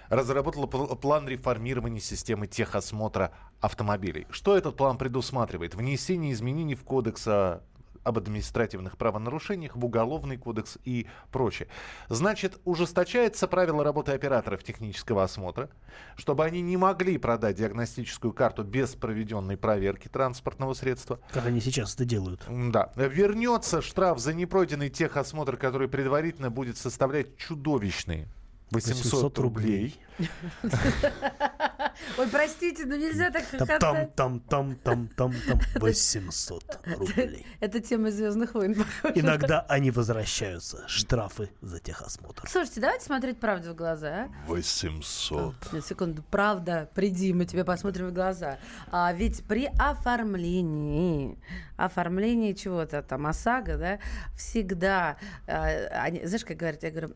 разработало 0.10 0.66
пл- 0.66 0.96
план 0.98 1.28
реформирования 1.28 2.02
системы 2.02 2.48
техосмотра 2.48 3.32
автомобилей. 3.62 4.28
Что 4.30 4.58
этот 4.58 4.76
план 4.76 4.98
предусматривает? 4.98 5.76
Внесение 5.76 6.34
изменений 6.34 6.76
в 6.76 6.84
кодекс 6.84 7.24
а, 7.26 7.62
об 8.04 8.18
административных 8.18 8.98
правонарушениях, 8.98 9.76
в 9.76 9.86
уголовный 9.86 10.38
кодекс 10.38 10.78
и 10.86 11.08
прочее. 11.32 11.68
Значит, 12.10 12.60
ужесточается 12.66 13.48
правило 13.48 13.84
работы 13.84 14.12
операторов 14.12 14.64
технического 14.64 15.24
осмотра, 15.24 15.70
чтобы 16.16 16.46
они 16.46 16.62
не 16.62 16.78
могли 16.78 17.18
продать 17.18 17.58
диагностическую 17.58 18.34
карту 18.34 18.64
без 18.64 18.96
проведенной 18.96 19.58
проверки 19.58 20.08
транспортного 20.08 20.74
средства. 20.74 21.20
Как 21.32 21.46
они 21.46 21.62
сейчас 21.62 21.96
это 21.96 22.06
делают. 22.06 22.42
Да. 22.50 22.92
Вернется 22.96 23.82
штраф 23.82 24.20
за 24.20 24.34
непройденный 24.34 24.90
техосмотр, 24.90 25.58
который 25.58 25.88
предварительно 25.88 26.50
будет 26.50 26.78
составлять 26.78 27.38
чудовищные 27.38 28.28
800, 28.72 29.04
800 29.06 29.40
рублей. 29.40 30.00
Ой, 32.18 32.28
простите, 32.28 32.86
но 32.86 32.96
нельзя 32.96 33.30
так 33.32 33.44
Там, 33.46 33.60
там, 33.60 33.68
хохотать. 33.68 34.16
там, 34.16 34.40
там, 34.42 34.76
там, 34.76 35.08
там, 35.08 35.34
там 35.48 35.60
800 35.82 36.80
рублей. 36.98 37.46
Это 37.60 37.80
тема 37.80 38.12
Звездных 38.12 38.54
войн. 38.54 38.76
похоже. 39.02 39.20
Иногда 39.20 39.62
они 39.70 39.92
возвращаются. 39.92 40.88
Штрафы 40.88 41.50
за 41.62 41.80
техосмотр. 41.80 42.48
Слушайте, 42.50 42.82
давайте 42.82 43.06
смотреть 43.06 43.40
правде 43.40 43.72
в 43.72 43.76
глаза, 43.76 44.10
а? 44.10 44.30
800. 44.48 45.56
Нет, 45.74 45.86
секунду. 45.86 46.24
Правда, 46.30 46.90
приди, 46.94 47.34
мы 47.34 47.46
тебе 47.46 47.64
посмотрим 47.66 48.08
в 48.10 48.14
глаза. 48.14 48.58
А 48.92 49.12
ведь 49.14 49.44
при 49.46 49.66
оформлении, 49.78 51.38
оформлении 51.78 52.54
чего-то 52.54 53.02
там, 53.04 53.26
ОСАГО, 53.28 53.78
да, 53.78 54.00
всегда, 54.36 55.18
а, 55.48 55.68
они- 56.04 56.26
знаешь, 56.26 56.46
как 56.46 56.58
говорят, 56.58 56.84
я 56.84 56.92
говорю, 56.92 57.14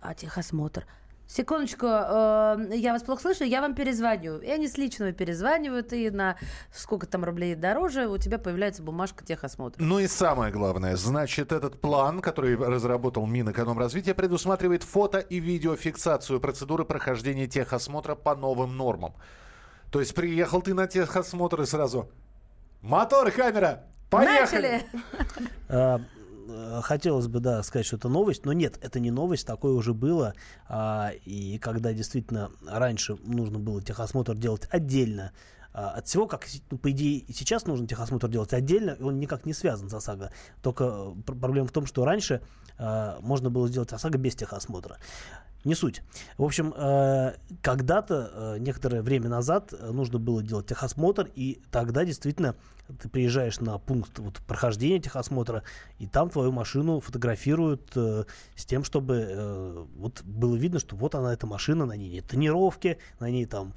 а 0.00 0.14
техосмотр? 0.14 0.86
Секундочку, 1.32 1.86
э, 1.86 2.70
я 2.74 2.92
вас 2.92 3.04
плохо 3.04 3.22
слышу, 3.22 3.44
я 3.44 3.60
вам 3.60 3.76
перезвоню. 3.76 4.38
И 4.38 4.50
они 4.50 4.66
с 4.66 4.76
личного 4.76 5.12
перезванивают, 5.12 5.92
и 5.92 6.10
на 6.10 6.36
сколько 6.72 7.06
там 7.06 7.24
рублей 7.24 7.54
дороже 7.54 8.08
у 8.08 8.18
тебя 8.18 8.36
появляется 8.36 8.82
бумажка 8.82 9.24
техосмотра. 9.24 9.80
Ну 9.80 10.00
и 10.00 10.08
самое 10.08 10.52
главное, 10.52 10.96
значит, 10.96 11.52
этот 11.52 11.80
план, 11.80 12.20
который 12.20 12.56
разработал 12.56 13.26
Минэкономразвития, 13.28 14.12
предусматривает 14.12 14.82
фото 14.82 15.20
и 15.20 15.38
видеофиксацию 15.38 16.40
процедуры 16.40 16.84
прохождения 16.84 17.46
техосмотра 17.46 18.16
по 18.16 18.34
новым 18.34 18.76
нормам. 18.76 19.14
То 19.92 20.00
есть 20.00 20.16
приехал 20.16 20.62
ты 20.62 20.74
на 20.74 20.88
техосмотр 20.88 21.62
и 21.62 21.66
сразу 21.66 22.10
мотор, 22.82 23.30
камера, 23.30 23.84
поехали! 24.10 24.82
Начали! 25.68 26.19
Э, 26.50 26.80
Хотелось 26.82 27.28
бы, 27.28 27.40
да, 27.40 27.62
сказать, 27.62 27.86
что 27.86 27.96
это 27.96 28.08
новость, 28.08 28.44
но 28.44 28.52
нет, 28.52 28.78
это 28.82 29.00
не 29.00 29.10
новость, 29.10 29.46
такое 29.46 29.72
уже 29.72 29.94
было. 29.94 30.34
А, 30.68 31.12
И 31.24 31.58
когда 31.58 31.92
действительно 31.92 32.50
раньше 32.66 33.16
нужно 33.24 33.58
было 33.58 33.82
техосмотр 33.82 34.34
делать 34.34 34.66
отдельно 34.70 35.32
от 35.72 36.08
всего, 36.08 36.26
как, 36.26 36.46
ну, 36.70 36.78
по 36.78 36.90
идее, 36.90 37.18
и 37.18 37.32
сейчас 37.32 37.66
нужно 37.66 37.86
техосмотр 37.86 38.28
делать 38.28 38.52
отдельно, 38.52 38.90
и 38.90 39.02
он 39.02 39.20
никак 39.20 39.46
не 39.46 39.52
связан 39.52 39.88
с 39.88 39.94
ОСАГО. 39.94 40.32
Только 40.62 40.84
э, 40.84 41.22
пр- 41.24 41.36
проблема 41.36 41.68
в 41.68 41.72
том, 41.72 41.86
что 41.86 42.04
раньше 42.04 42.40
а, 42.78 43.18
можно 43.20 43.50
было 43.50 43.68
сделать 43.68 43.92
ОСАГО 43.92 44.18
без 44.18 44.34
техосмотра. 44.34 44.96
Не 45.64 45.74
суть. 45.74 46.00
В 46.38 46.44
общем, 46.44 46.72
э, 46.74 47.34
когда-то, 47.60 48.30
э, 48.32 48.58
некоторое 48.60 49.02
время 49.02 49.28
назад, 49.28 49.74
э, 49.78 49.90
нужно 49.90 50.18
было 50.18 50.42
делать 50.42 50.66
техосмотр, 50.66 51.28
и 51.34 51.60
тогда 51.70 52.06
действительно 52.06 52.54
ты 52.98 53.10
приезжаешь 53.10 53.60
на 53.60 53.76
пункт 53.76 54.18
вот, 54.18 54.40
прохождения 54.46 55.00
техосмотра, 55.00 55.62
и 55.98 56.06
там 56.06 56.30
твою 56.30 56.50
машину 56.50 57.00
фотографируют 57.00 57.92
э, 57.94 58.24
с 58.56 58.64
тем, 58.64 58.84
чтобы 58.84 59.26
э, 59.28 59.84
вот 59.96 60.22
было 60.22 60.56
видно, 60.56 60.78
что 60.78 60.96
вот 60.96 61.14
она, 61.14 61.34
эта 61.34 61.46
машина, 61.46 61.84
на 61.84 61.92
ней 61.92 62.08
нет 62.08 62.26
тонировки, 62.26 62.96
на 63.18 63.28
ней 63.28 63.44
там 63.44 63.74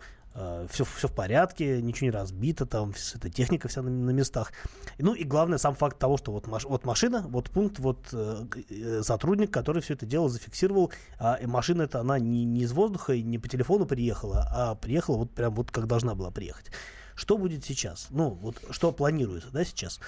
все, 0.70 0.84
все 0.84 1.08
в 1.08 1.14
порядке, 1.14 1.82
ничего 1.82 2.06
не 2.06 2.12
разбито, 2.12 2.66
там 2.66 2.92
вс- 2.92 3.16
эта 3.18 3.30
техника 3.30 3.68
вся 3.68 3.82
на, 3.82 3.90
на 3.90 4.12
местах. 4.12 4.52
Ну 4.98 5.14
и 5.14 5.24
главное 5.24 5.58
сам 5.58 5.76
факт 5.76 6.00
того, 6.00 6.18
что 6.18 6.32
вот, 6.32 6.48
маш- 6.48 6.66
вот 6.66 6.86
машина, 6.86 7.26
вот 7.30 7.50
пункт, 7.50 7.80
вот 7.80 8.10
э, 8.14 8.46
э, 8.70 9.02
сотрудник, 9.04 9.52
который 9.52 9.82
все 9.82 9.94
это 9.94 10.06
дело 10.06 10.30
зафиксировал, 10.30 10.92
а 11.20 11.36
и 11.36 11.46
машина 11.46 11.84
это 11.84 12.00
она 12.00 12.20
не, 12.20 12.46
не 12.46 12.62
из 12.62 12.72
воздуха 12.72 13.14
и 13.14 13.22
не 13.22 13.38
по 13.38 13.48
телефону 13.48 13.86
приехала, 13.86 14.48
а 14.52 14.76
приехала 14.76 15.18
вот 15.18 15.32
прям 15.32 15.54
вот 15.54 15.72
как 15.72 15.88
должна 15.88 16.16
была 16.16 16.32
приехать. 16.32 16.72
Что 17.16 17.38
будет 17.38 17.64
сейчас? 17.64 18.08
Ну, 18.10 18.30
вот 18.30 18.60
что 18.72 18.92
планируется, 18.92 19.50
да, 19.52 19.64
сейчас? 19.64 20.00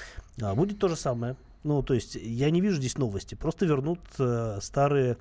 А, 0.41 0.55
будет 0.55 0.79
то 0.79 0.87
же 0.87 0.95
самое. 0.95 1.35
Ну, 1.63 1.83
то 1.83 1.93
есть 1.93 2.15
я 2.15 2.49
не 2.49 2.61
вижу 2.61 2.77
здесь 2.77 2.97
новости. 2.97 3.35
Просто 3.35 3.65
вернут 3.65 3.99
э, 4.19 4.59
старые 4.61 5.13
э, 5.13 5.17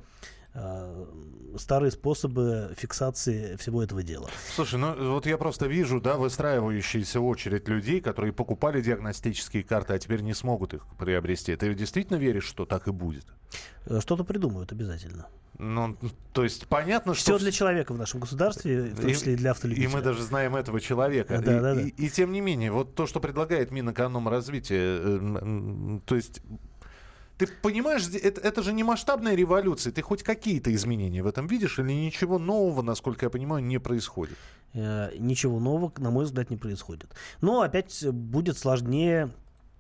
старые 1.59 1.91
способы 1.91 2.75
фиксации 2.77 3.57
всего 3.57 3.83
этого 3.83 4.03
дела. 4.03 4.29
Слушай, 4.55 4.79
ну 4.79 5.13
вот 5.13 5.27
я 5.27 5.37
просто 5.39 5.67
вижу, 5.67 6.01
да, 6.01 6.17
выстраивающуюся 6.17 7.21
очередь 7.21 7.69
людей, 7.69 8.01
которые 8.01 8.33
покупали 8.33 8.81
диагностические 8.81 9.63
карты, 9.65 9.95
а 9.95 9.99
теперь 9.99 10.21
не 10.23 10.35
смогут 10.35 10.75
их 10.75 10.87
приобрести. 10.99 11.55
Ты 11.57 11.75
действительно 11.75 12.17
веришь, 12.17 12.45
что 12.45 12.67
так 12.67 12.89
и 12.89 12.93
будет? 12.93 13.27
Э, 13.87 14.01
Что-то 14.01 14.25
придумают 14.25 14.73
обязательно. 14.73 15.27
Ну, 15.59 15.97
то 16.33 16.43
есть 16.43 16.67
понятно, 16.67 17.15
Все 17.15 17.35
что... 17.35 17.39
для 17.39 17.53
человека 17.53 17.93
в 17.95 17.99
нашем 17.99 18.19
государстве, 18.19 18.83
в 18.83 18.97
том 19.01 19.07
И- 19.09 19.13
числе 19.13 19.35
и 19.35 19.37
для 19.37 19.51
И 19.51 19.53
автолюбителя. 19.53 19.89
мы 19.91 20.03
даже 20.03 20.23
знаем 20.23 20.57
этого 20.57 20.81
человека. 20.81 21.41
Да, 21.45 21.57
и, 21.57 21.61
да, 21.61 21.75
да. 21.75 21.81
И, 21.81 21.89
и 21.91 22.11
тем 22.11 22.33
не 22.33 22.41
менее, 22.41 22.73
вот 22.73 22.97
то, 22.97 23.07
что 23.07 23.21
предлагает 23.21 23.71
Минэкономразвитие, 23.71 25.01
э, 25.03 26.01
то 26.07 26.17
есть... 26.17 26.41
Ты 27.39 27.49
понимаешь, 27.49 28.09
это, 28.09 28.41
это 28.41 28.63
же 28.63 28.73
не 28.73 28.85
масштабная 28.85 29.35
революция. 29.35 29.93
Ты 29.93 30.03
хоть 30.03 30.23
какие-то 30.23 30.73
изменения 30.75 31.23
в 31.23 31.27
этом 31.27 31.47
видишь 31.47 31.79
или 31.79 31.93
ничего 31.93 32.39
нового, 32.39 32.83
насколько 32.83 33.27
я 33.27 33.31
понимаю, 33.31 33.65
не 33.65 33.79
происходит? 33.79 34.39
Э, 34.73 35.11
Ничего 35.19 35.59
нового, 35.59 35.93
на 35.99 36.11
мой 36.11 36.25
взгляд, 36.25 36.51
не 36.51 36.57
происходит. 36.57 37.11
Но 37.41 37.63
опять 37.63 38.07
будет 38.09 38.57
сложнее 38.57 39.31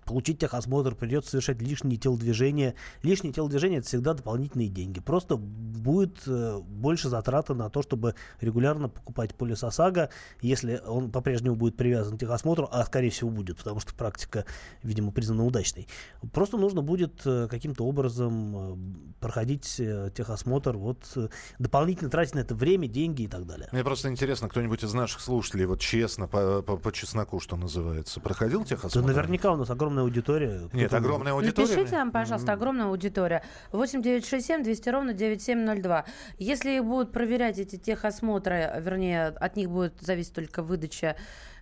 получить 0.05 0.39
техосмотр, 0.39 0.95
придется 0.95 1.31
совершать 1.31 1.61
лишние 1.63 1.99
телодвижения. 1.99 2.75
Лишние 3.03 3.33
телодвижения 3.33 3.79
это 3.79 3.87
всегда 3.87 4.15
дополнительные 4.15 4.69
деньги. 4.69 5.01
Просто 5.01 5.37
будет 5.37 6.23
э, 6.27 6.59
больше 6.67 7.09
затраты 7.09 7.55
на 7.55 7.71
то, 7.71 7.83
чтобы 7.83 8.15
регулярно 8.41 8.89
покупать 8.89 9.35
полис 9.35 9.63
ОСАГО, 9.65 10.11
если 10.41 10.81
он 10.87 11.11
по-прежнему 11.11 11.57
будет 11.57 11.77
привязан 11.77 12.17
к 12.17 12.21
техосмотру, 12.21 12.69
а 12.71 12.85
скорее 12.85 13.11
всего 13.11 13.31
будет, 13.31 13.59
потому 13.59 13.81
что 13.81 13.95
практика, 13.95 14.45
видимо, 14.83 15.13
признана 15.13 15.45
удачной. 15.45 15.89
Просто 16.33 16.57
нужно 16.57 16.83
будет 16.83 17.23
э, 17.25 17.49
каким-то 17.51 17.85
образом 17.85 18.57
э, 18.57 19.15
проходить 19.21 19.77
э, 19.79 20.11
техосмотр, 20.15 20.77
вот 20.77 21.05
э, 21.17 21.29
дополнительно 21.59 22.11
тратить 22.11 22.35
на 22.35 22.41
это 22.41 22.55
время, 22.55 22.89
деньги 22.89 23.23
и 23.23 23.29
так 23.29 23.47
далее. 23.47 23.69
Мне 23.73 23.85
просто 23.85 24.09
интересно, 24.11 24.49
кто-нибудь 24.49 24.83
из 24.85 24.93
наших 24.95 25.21
слушателей, 25.21 25.67
вот 25.67 25.81
честно, 25.81 26.29
по, 26.29 26.63
по- 26.63 26.77
по 26.77 26.93
чесноку, 26.93 27.41
что 27.41 27.57
называется, 27.57 28.21
проходил 28.21 28.61
Да 28.61 28.67
техосмотр? 28.67 29.07
наверняка 29.09 29.53
у 29.53 29.57
нас 29.57 29.71
огромная 29.95 30.05
аудитория. 30.05 30.61
Нет, 30.73 30.89
Кто-то- 30.89 30.97
огромная 30.97 31.33
аудитория. 31.33 31.69
Напишите 31.69 31.97
нам, 31.97 32.11
пожалуйста, 32.11 32.53
огромная 32.53 32.87
аудитория. 32.87 33.43
8967 33.73 34.63
200 34.63 34.89
ровно 34.91 35.13
9702. 35.13 36.05
Если 36.39 36.81
будут 36.81 37.13
проверять 37.13 37.59
эти 37.59 37.77
техосмотры, 37.77 38.71
вернее, 38.81 39.29
от 39.29 39.57
них 39.57 39.71
будет 39.71 40.01
зависеть 40.01 40.33
только 40.35 40.63
выдача 40.63 41.17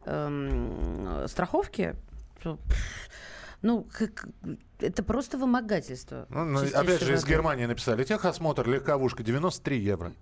эм, 0.04 1.26
страховки, 1.28 1.94
то, 2.42 2.58
ну, 3.62 3.86
как- 3.92 4.26
это 4.80 5.02
просто 5.04 5.38
вымогательство. 5.38 6.26
Ну, 6.30 6.44
ну, 6.44 6.58
опять 6.74 7.02
же, 7.02 7.14
из. 7.14 7.24
Германии 7.24 7.66
написали. 7.66 8.02
Техосмотр, 8.04 8.68
легковушка, 8.68 9.22
93 9.22 9.78
евро. 9.80 10.12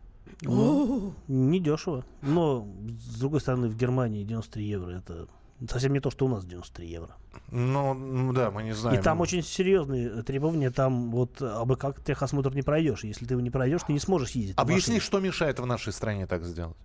Ну, 0.42 1.14
недешево. 1.28 2.04
Но, 2.22 2.66
с 3.00 3.18
другой 3.18 3.40
стороны, 3.40 3.68
в 3.68 3.76
Германии 3.76 4.22
93 4.24 4.64
евро 4.64 4.90
это 4.98 5.28
совсем 5.68 5.92
не 5.92 6.00
то, 6.00 6.10
что 6.10 6.26
у 6.26 6.28
нас 6.28 6.44
93 6.44 6.86
евро. 6.86 7.16
Ну, 7.50 7.94
ну 7.94 8.32
да, 8.32 8.50
мы 8.50 8.62
не 8.62 8.72
знаем. 8.72 8.98
И 8.98 9.02
там 9.02 9.20
очень 9.20 9.42
серьезные 9.42 10.22
требования. 10.22 10.70
Там 10.70 11.10
вот 11.10 11.42
абы 11.42 11.76
как 11.76 12.02
техосмотр 12.02 12.54
не 12.54 12.62
пройдешь. 12.62 13.04
Если 13.04 13.26
ты 13.26 13.34
его 13.34 13.40
не 13.40 13.50
пройдешь, 13.50 13.82
ты 13.86 13.92
не 13.92 14.00
сможешь 14.00 14.30
ездить. 14.30 14.56
Объясни, 14.56 14.94
машине. 14.94 15.00
что 15.00 15.20
мешает 15.20 15.58
в 15.58 15.66
нашей 15.66 15.92
стране 15.92 16.26
так 16.26 16.44
сделать? 16.44 16.76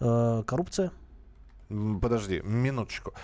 Э, 0.00 0.42
коррупция. 0.46 0.90
Подожди, 1.68 2.40
минуточку. 2.44 3.14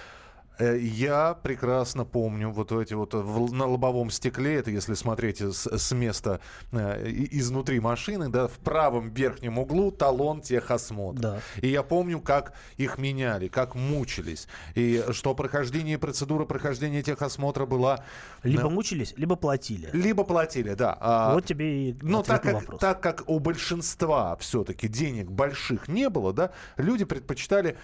Э, 0.59 0.79
Я 0.79 1.35
прекрасно 1.35 2.05
помню 2.05 2.51
вот 2.51 2.73
эти 2.73 2.95
вот 2.95 3.15
в- 3.15 3.53
на 3.53 3.67
лобовом 3.67 4.11
стекле, 4.11 4.57
это 4.57 4.71
если 4.71 4.95
смотреть 4.95 5.41
с, 5.41 5.67
с 5.67 5.93
места 5.93 6.41
э, 6.73 7.09
изнутри 7.31 7.81
машины, 7.81 8.29
да, 8.29 8.49
в 8.49 8.59
правом 8.59 9.11
верхнем 9.11 9.59
углу 9.59 9.91
талон 9.91 10.41
техосмотра. 10.41 11.21
Да. 11.21 11.41
И 11.63 11.69
я 11.69 11.83
помню, 11.83 12.21
как 12.21 12.55
их 12.77 12.99
меняли, 12.99 13.49
как 13.49 13.75
мучились. 13.75 14.49
И 14.75 15.05
что 15.13 15.35
прохождение, 15.35 15.99
процедура 15.99 16.45
прохождения 16.45 17.03
техосмотра 17.03 17.67
была... 17.67 18.05
Либо 18.43 18.69
э, 18.69 18.71
мучились, 18.71 19.15
либо 19.17 19.37
платили. 19.37 19.91
Либо 19.93 20.25
платили, 20.25 20.75
да. 20.75 20.97
А, 21.01 21.35
вот 21.35 21.45
тебе 21.45 21.91
и 21.91 21.97
но 22.03 22.21
ответ 22.21 22.27
так 22.27 22.43
как, 22.43 22.55
вопрос. 22.55 22.81
так 22.81 23.01
как 23.01 23.29
у 23.29 23.39
большинства 23.39 24.37
все-таки 24.37 24.89
денег 24.89 25.31
больших 25.31 25.89
не 25.89 26.09
было, 26.09 26.33
да, 26.33 26.51
люди 26.77 27.05
предпочитали 27.05 27.77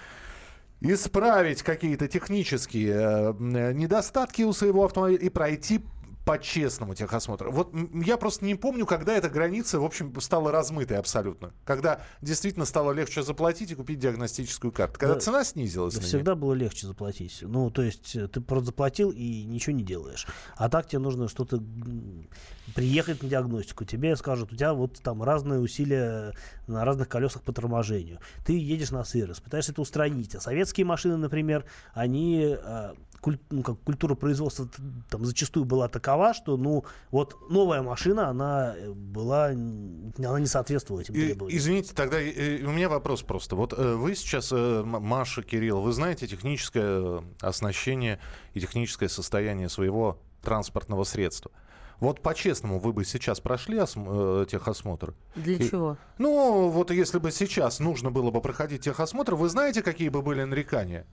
исправить 0.84 1.62
какие-то 1.62 2.08
технические 2.08 2.92
э, 2.92 3.32
э, 3.32 3.72
недостатки 3.72 4.42
у 4.42 4.52
своего 4.52 4.84
автомобиля 4.84 5.18
и 5.18 5.28
пройти 5.30 5.80
по-честному 6.24 6.94
техосмотр. 6.94 7.50
Вот 7.50 7.74
я 7.92 8.16
просто 8.16 8.44
не 8.44 8.54
помню, 8.54 8.86
когда 8.86 9.14
эта 9.14 9.28
граница, 9.28 9.78
в 9.78 9.84
общем, 9.84 10.18
стала 10.20 10.50
размытой 10.50 10.98
абсолютно. 10.98 11.52
Когда 11.64 12.00
действительно 12.22 12.64
стало 12.64 12.92
легче 12.92 13.22
заплатить 13.22 13.70
и 13.70 13.74
купить 13.74 13.98
диагностическую 13.98 14.72
карту. 14.72 14.98
Когда 14.98 15.14
Да, 15.14 15.20
цена 15.20 15.44
снизилась. 15.44 15.94
Да 15.94 16.00
всегда 16.00 16.34
было 16.34 16.54
легче 16.54 16.86
заплатить. 16.86 17.38
Ну, 17.42 17.70
то 17.70 17.82
есть 17.82 18.16
э, 18.16 18.26
ты 18.28 18.40
просто 18.40 18.66
заплатил 18.66 19.10
и 19.10 19.44
ничего 19.44 19.76
не 19.76 19.82
делаешь. 19.82 20.26
А 20.56 20.70
так 20.70 20.88
тебе 20.88 21.00
нужно 21.00 21.28
что-то 21.28 21.62
приехать 22.74 23.22
на 23.22 23.28
диагностику. 23.28 23.84
Тебе 23.84 24.16
скажут, 24.16 24.52
у 24.52 24.56
тебя 24.56 24.72
вот 24.72 25.00
там 25.02 25.22
разные 25.22 25.60
усилия 25.60 26.32
на 26.66 26.84
разных 26.84 27.08
колесах 27.08 27.42
по 27.42 27.52
торможению. 27.52 28.20
Ты 28.46 28.58
едешь 28.58 28.90
на 28.90 29.04
сервис, 29.04 29.40
пытаешься 29.40 29.72
это 29.72 29.82
устранить. 29.82 30.34
А 30.34 30.40
советские 30.40 30.86
машины, 30.86 31.18
например, 31.18 31.66
они 31.92 32.56
э, 32.58 32.94
куль- 33.24 33.38
ну, 33.50 33.62
как 33.62 33.80
культура 33.80 34.14
производства 34.14 34.68
там 35.08 35.24
зачастую 35.24 35.64
была 35.64 35.88
такова, 35.88 36.34
что 36.34 36.56
ну 36.56 36.84
вот 37.10 37.34
новая 37.50 37.80
машина, 37.82 38.28
она 38.28 38.74
э, 38.76 38.90
была, 38.92 39.46
она 39.46 40.40
не 40.40 40.46
соответствовала 40.46 41.00
этим 41.00 41.14
И- 41.14 41.26
требованиям. 41.28 41.58
извините, 41.58 41.94
тогда 41.94 42.20
э, 42.20 42.62
у 42.64 42.70
меня 42.70 42.88
вопрос 42.88 43.22
просто. 43.22 43.56
Вот 43.56 43.72
э, 43.72 43.94
вы 43.94 44.14
сейчас, 44.14 44.52
э, 44.52 44.82
Маша, 44.84 45.42
Кирилл, 45.42 45.80
вы 45.80 45.92
знаете 45.92 46.26
техническое 46.26 46.84
э, 46.84 47.20
оснащение 47.40 48.18
и 48.52 48.60
техническое 48.60 49.08
состояние 49.08 49.68
своего 49.68 50.18
транспортного 50.42 51.04
средства. 51.04 51.50
Вот 52.00 52.20
по-честному, 52.20 52.78
вы 52.80 52.92
бы 52.92 53.04
сейчас 53.04 53.40
прошли 53.40 53.78
осм- 53.78 54.42
э, 54.42 54.46
техосмотр? 54.46 55.14
Для 55.36 55.54
И- 55.56 55.70
чего? 55.70 55.96
Ну, 56.18 56.68
вот 56.68 56.90
если 56.90 57.18
бы 57.18 57.30
сейчас 57.30 57.80
нужно 57.80 58.10
было 58.10 58.30
бы 58.30 58.40
проходить 58.42 58.82
техосмотр, 58.82 59.34
вы 59.36 59.48
знаете, 59.48 59.80
какие 59.82 60.10
бы 60.10 60.20
были 60.20 60.42
нарекания? 60.42 61.06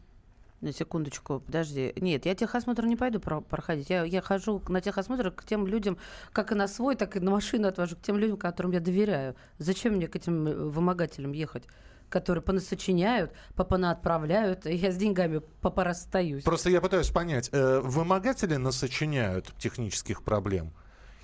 На 0.62 0.72
секундочку, 0.72 1.40
подожди. 1.40 1.92
Нет, 1.96 2.28
я 2.28 2.36
техосмотр 2.36 2.86
не 2.86 2.96
пойду 2.96 3.20
про- 3.20 3.42
проходить. 3.42 3.90
Я, 3.90 4.04
я 4.04 4.22
хожу 4.22 4.62
на 4.68 4.80
техосмотр 4.80 5.32
к 5.32 5.44
тем 5.44 5.66
людям, 5.66 5.98
как 6.34 6.52
и 6.52 6.56
на 6.56 6.68
свой, 6.68 6.96
так 6.96 7.16
и 7.16 7.20
на 7.20 7.32
машину 7.32 7.68
отвожу, 7.68 7.96
к 7.96 8.02
тем 8.02 8.18
людям, 8.18 8.38
которым 8.38 8.72
я 8.72 8.80
доверяю. 8.80 9.36
Зачем 9.58 9.96
мне 9.96 10.08
к 10.08 10.16
этим 10.16 10.48
э, 10.48 10.54
вымогателям 10.54 11.32
ехать? 11.32 11.64
которые 12.10 12.42
понасочиняют, 12.42 13.32
попонаотправляют, 13.56 14.66
и 14.66 14.76
я 14.76 14.92
с 14.92 14.98
деньгами 14.98 15.40
попорастаюсь. 15.62 16.44
Просто 16.44 16.70
я 16.70 16.82
пытаюсь 16.82 17.10
понять, 17.10 17.50
э, 17.54 17.80
вымогатели 17.80 18.58
насочиняют 18.58 19.48
технических 19.58 20.22
проблем? 20.22 20.74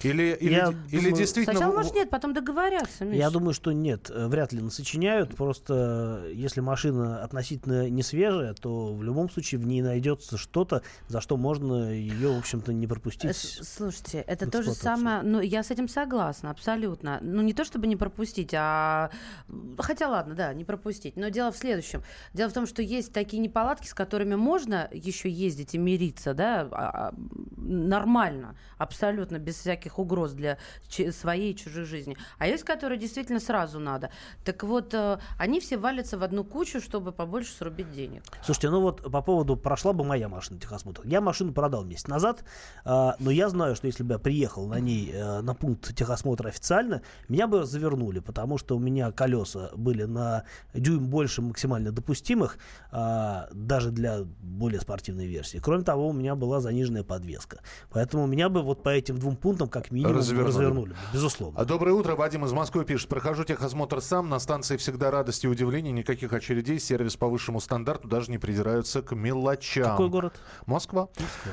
Или, 0.03 0.37
или, 0.39 0.53
Я 0.53 0.73
или 0.91 0.97
думаю, 0.99 1.15
действительно... 1.15 1.53
Сначала, 1.57 1.75
может, 1.75 1.95
нет, 1.95 2.09
потом 2.09 2.33
договорятся, 2.33 3.03
Миш. 3.05 3.17
Я 3.17 3.29
думаю, 3.31 3.53
что 3.53 3.71
нет, 3.71 4.11
э, 4.13 4.27
вряд 4.27 4.53
ли 4.53 4.61
насочиняют. 4.61 5.35
Просто 5.35 6.23
э, 6.27 6.33
если 6.35 6.61
машина 6.61 7.23
относительно 7.23 7.89
не 7.89 8.03
свежая, 8.03 8.53
то 8.53 8.93
в 8.93 9.01
любом 9.03 9.29
случае 9.29 9.59
в 9.59 9.65
ней 9.65 9.81
найдется 9.81 10.37
что-то, 10.37 10.83
за 11.07 11.19
что 11.19 11.35
можно 11.37 11.91
ее, 11.91 12.31
в 12.33 12.37
общем-то, 12.37 12.73
не 12.73 12.85
Э, 12.85 12.89
пропустить. 12.89 13.35
с- 13.35 13.63
Слушайте, 13.77 14.19
это 14.27 14.49
то 14.49 14.61
же 14.61 14.73
самое. 14.73 15.21
Ну, 15.23 15.41
я 15.41 15.63
с 15.63 15.71
этим 15.71 15.87
согласна, 15.87 16.51
абсолютно. 16.51 17.17
Ну, 17.21 17.41
не 17.41 17.53
то 17.53 17.63
чтобы 17.65 17.87
не 17.87 17.95
пропустить, 17.95 18.53
а. 18.53 19.09
Хотя 19.79 20.09
ладно, 20.09 20.35
да, 20.35 20.53
не 20.53 20.63
пропустить. 20.63 21.15
Но 21.17 21.29
дело 21.29 21.51
в 21.51 21.57
следующем. 21.57 22.03
Дело 22.33 22.49
в 22.49 22.53
том, 22.53 22.67
что 22.67 22.81
есть 22.81 23.13
такие 23.13 23.39
неполадки, 23.41 23.87
с 23.87 23.93
которыми 23.93 24.35
можно 24.35 24.87
еще 24.91 25.29
ездить 25.29 25.73
и 25.73 25.77
мириться, 25.77 26.33
да, 26.35 26.67
а- 26.71 27.09
а, 27.09 27.13
нормально, 27.57 28.55
абсолютно, 28.77 29.39
без 29.39 29.55
всяких 29.55 29.86
всяких 29.87 29.99
угроз 29.99 30.33
для 30.33 30.57
своей 31.11 31.53
и 31.53 31.55
чужой 31.55 31.85
жизни. 31.85 32.17
А 32.39 32.47
есть, 32.47 32.63
которые 32.63 32.99
действительно 32.99 33.39
сразу 33.39 33.79
надо. 33.79 34.09
Так 34.43 34.63
вот, 34.63 34.93
э, 34.93 35.19
они 35.39 35.59
все 35.59 35.77
валятся 35.77 36.17
в 36.17 36.23
одну 36.23 36.43
кучу, 36.43 36.81
чтобы 36.81 37.11
побольше 37.11 37.53
срубить 37.53 37.91
денег. 37.91 38.23
Слушайте, 38.43 38.69
ну 38.69 38.81
вот 38.81 39.11
по 39.11 39.21
поводу 39.21 39.55
прошла 39.55 39.93
бы 39.93 40.03
моя 40.03 40.29
машина 40.29 40.59
техосмотр. 40.59 41.01
Я 41.05 41.21
машину 41.21 41.53
продал 41.53 41.83
месяц 41.83 42.07
назад, 42.07 42.43
а, 42.85 43.15
но 43.19 43.31
я 43.31 43.49
знаю, 43.49 43.75
что 43.75 43.87
если 43.87 44.03
бы 44.03 44.13
я 44.13 44.19
приехал 44.19 44.67
на 44.67 44.79
ней 44.79 45.11
э, 45.13 45.41
на 45.41 45.53
пункт 45.53 45.95
техосмотра 45.95 46.49
официально, 46.49 47.01
меня 47.29 47.47
бы 47.47 47.63
завернули, 47.65 48.19
потому 48.19 48.57
что 48.57 48.75
у 48.75 48.79
меня 48.79 49.11
колеса 49.11 49.69
были 49.75 50.03
на 50.03 50.43
дюйм 50.73 51.07
больше 51.07 51.41
максимально 51.41 51.91
допустимых, 51.91 52.57
даже 52.91 53.91
для 53.91 54.23
более 54.41 54.81
спортивной 54.81 55.27
версии. 55.27 55.59
Кроме 55.59 55.83
того, 55.83 56.09
у 56.09 56.13
меня 56.13 56.35
была 56.35 56.59
заниженная 56.59 57.03
подвеска. 57.03 57.59
Поэтому 57.89 58.27
меня 58.27 58.49
бы 58.49 58.61
вот 58.61 58.83
по 58.83 58.89
этим 58.89 59.17
двум 59.17 59.35
пунктам 59.35 59.69
как 59.81 59.91
минимум 59.91 60.15
Развернули. 60.17 60.47
развернули, 60.47 60.95
безусловно. 61.13 61.59
А 61.59 61.65
доброе 61.65 61.93
утро, 61.93 62.15
Вадим 62.15 62.45
из 62.45 62.51
Москвы 62.51 62.83
пишет. 62.85 63.09
Прохожу 63.09 63.43
техосмотр 63.43 64.01
сам, 64.01 64.29
на 64.29 64.39
станции 64.39 64.77
всегда 64.77 65.11
радость 65.11 65.43
и 65.43 65.47
удивление, 65.47 65.91
никаких 65.93 66.33
очередей, 66.33 66.79
сервис 66.79 67.15
по 67.15 67.27
высшему 67.27 67.59
стандарту, 67.59 68.07
даже 68.07 68.31
не 68.31 68.37
придираются 68.37 69.01
к 69.01 69.15
мелочам. 69.15 69.91
Какой 69.91 70.09
город? 70.09 70.33
Москва. 70.65 71.09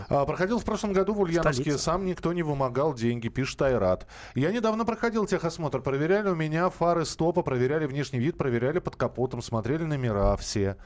А, 0.08 0.24
проходил 0.24 0.58
в 0.58 0.64
прошлом 0.64 0.92
году 0.92 1.14
в 1.14 1.20
Ульяновске, 1.20 1.62
Столица. 1.62 1.78
сам 1.78 2.04
никто 2.06 2.32
не 2.32 2.42
вымогал 2.42 2.94
деньги, 2.94 3.28
пишет 3.28 3.60
Айрат. 3.62 4.06
Я 4.34 4.52
недавно 4.52 4.84
проходил 4.84 5.26
техосмотр, 5.26 5.80
проверяли 5.80 6.28
у 6.30 6.34
меня 6.34 6.70
фары 6.70 7.04
стопа, 7.04 7.42
проверяли 7.42 7.86
внешний 7.86 8.18
вид, 8.18 8.38
проверяли 8.38 8.78
под 8.78 8.96
капотом, 8.96 9.42
смотрели 9.42 9.84
номера 9.84 10.36
все. 10.36 10.76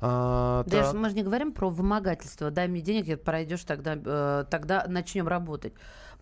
А, 0.00 0.64
Да, 0.66 0.84
так. 0.84 0.94
мы 0.94 1.08
же 1.10 1.16
не 1.16 1.22
говорим 1.22 1.52
про 1.52 1.68
вымогательство. 1.68 2.50
Дай 2.50 2.68
мне 2.68 2.80
денег, 2.80 3.22
пройдешь, 3.22 3.64
тогда, 3.64 3.96
э, 4.02 4.44
тогда 4.50 4.84
начнем 4.88 5.26
работать. 5.28 5.72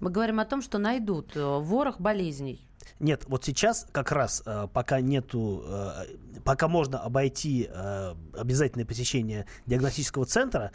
Мы 0.00 0.10
говорим 0.10 0.40
о 0.40 0.44
том, 0.44 0.62
что 0.62 0.78
найдут 0.78 1.36
э, 1.36 1.40
ворох 1.40 2.00
болезней. 2.00 2.60
Нет, 3.00 3.24
вот 3.26 3.44
сейчас 3.44 3.86
как 3.92 4.12
раз, 4.12 4.42
э, 4.46 4.68
пока 4.72 5.00
нету, 5.00 5.64
э, 5.66 6.40
пока 6.44 6.68
можно 6.68 7.00
обойти 7.00 7.68
э, 7.70 8.14
обязательное 8.36 8.86
посещение 8.86 9.46
диагностического 9.66 10.26
центра, 10.26 10.72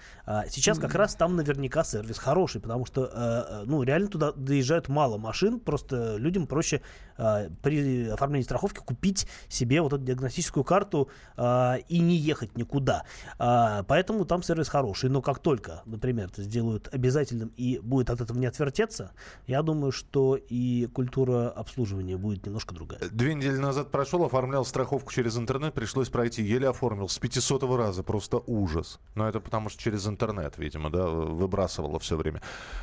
сейчас 0.49 0.79
как 0.79 0.95
раз 0.95 1.15
там 1.15 1.35
наверняка 1.35 1.83
сервис 1.83 2.17
хороший, 2.17 2.61
потому 2.61 2.85
что, 2.85 3.63
ну, 3.65 3.83
реально 3.83 4.07
туда 4.07 4.31
доезжают 4.31 4.87
мало 4.87 5.17
машин, 5.17 5.59
просто 5.59 6.17
людям 6.17 6.47
проще 6.47 6.81
при 7.17 8.07
оформлении 8.07 8.43
страховки 8.43 8.79
купить 8.79 9.27
себе 9.47 9.81
вот 9.81 9.93
эту 9.93 10.03
диагностическую 10.03 10.63
карту 10.63 11.09
и 11.37 11.99
не 11.99 12.15
ехать 12.15 12.57
никуда. 12.57 13.03
Поэтому 13.37 14.25
там 14.25 14.43
сервис 14.43 14.69
хороший, 14.69 15.09
но 15.09 15.21
как 15.21 15.39
только, 15.39 15.81
например, 15.85 16.27
это 16.27 16.43
сделают 16.43 16.89
обязательным 16.93 17.51
и 17.57 17.79
будет 17.79 18.09
от 18.09 18.21
этого 18.21 18.37
не 18.37 18.45
отвертеться, 18.45 19.11
я 19.47 19.61
думаю, 19.61 19.91
что 19.91 20.35
и 20.35 20.87
культура 20.87 21.49
обслуживания 21.49 21.98
будет 22.17 22.45
немножко 22.45 22.73
другая. 22.73 22.99
Две 23.11 23.33
недели 23.33 23.57
назад 23.57 23.91
прошел, 23.91 24.23
оформлял 24.23 24.65
страховку 24.65 25.11
через 25.11 25.37
интернет, 25.37 25.73
пришлось 25.73 26.09
пройти, 26.09 26.43
еле 26.43 26.69
оформил, 26.69 27.09
с 27.09 27.17
500 27.17 27.63
раза, 27.77 28.03
просто 28.03 28.41
ужас. 28.45 28.99
Но 29.15 29.27
это 29.27 29.39
потому 29.39 29.69
что 29.69 29.81
через 29.81 30.07
интернет, 30.07 30.57
видимо, 30.57 30.89
да, 30.89 31.07
выбрасывало 31.07 31.99
все 31.99 32.17
время. 32.17 32.41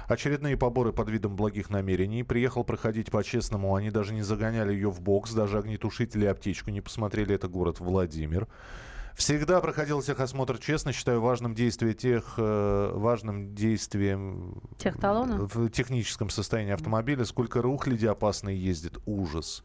Очередные 0.09 0.57
поборы 0.57 0.93
под 0.93 1.09
видом 1.11 1.37
благих 1.37 1.71
намерений. 1.71 2.23
Приехал 2.23 2.65
проходить 2.65 3.11
по-честному, 3.11 3.75
они 3.75 3.91
даже 3.91 4.15
не 4.15 4.23
загоняли 4.23 4.73
ее 4.73 4.91
в 4.91 5.01
бокс, 5.01 5.33
даже 5.33 5.59
огнетушители 5.59 6.25
и 6.25 6.29
аптечку 6.29 6.71
не 6.71 6.81
посмотрели, 6.81 7.35
это 7.35 7.49
город 7.49 7.81
Владимир. 7.81 8.49
Всегда 9.17 9.63
проходил 9.63 10.03
техосмотр 10.03 10.59
честно, 10.59 10.93
считаю 10.93 11.23
важным 11.23 11.55
действие 11.55 11.95
тех, 11.95 12.35
э, 12.37 12.91
важным 12.93 13.55
действием 13.55 14.61
Техталона? 14.77 15.39
в 15.39 15.71
техническом 15.71 16.29
состоянии 16.29 16.75
автомобиля. 16.75 17.25
Сколько 17.25 17.63
рухляди 17.63 18.05
опасные 18.05 18.63
ездит, 18.63 18.99
ужас. 19.07 19.65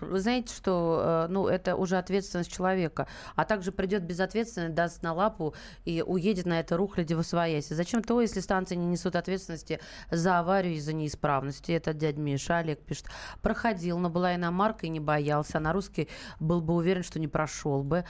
Вы 0.00 0.20
знаете, 0.20 0.54
что 0.54 1.26
э, 1.28 1.32
ну, 1.32 1.48
это 1.48 1.74
уже 1.74 1.98
ответственность 1.98 2.52
человека. 2.52 3.08
А 3.34 3.44
также 3.44 3.72
придет 3.72 4.04
безответственный, 4.04 4.68
даст 4.68 5.02
на 5.02 5.14
лапу 5.14 5.52
и 5.84 6.02
уедет 6.06 6.46
на 6.46 6.60
это 6.60 6.76
рухляди 6.76 7.14
в 7.14 7.18
освоясь. 7.18 7.68
Зачем 7.68 8.04
то, 8.04 8.20
если 8.20 8.38
станции 8.38 8.76
не 8.76 8.86
несут 8.86 9.16
ответственности 9.16 9.80
за 10.12 10.38
аварию 10.38 10.74
и 10.74 10.80
за 10.80 10.92
неисправности? 10.92 11.72
Это 11.72 11.92
дядя 11.92 12.20
Миша, 12.20 12.58
Олег 12.58 12.80
пишет. 12.84 13.06
Проходил, 13.42 13.98
но 13.98 14.10
была 14.10 14.36
иномарка 14.36 14.86
и 14.86 14.90
не 14.90 15.00
боялся. 15.00 15.58
А 15.58 15.60
на 15.60 15.72
русский 15.72 16.08
был 16.38 16.60
бы 16.60 16.74
уверен, 16.74 17.02
что 17.02 17.18
не 17.18 17.26
прошел 17.26 17.82
бы. 17.82 18.04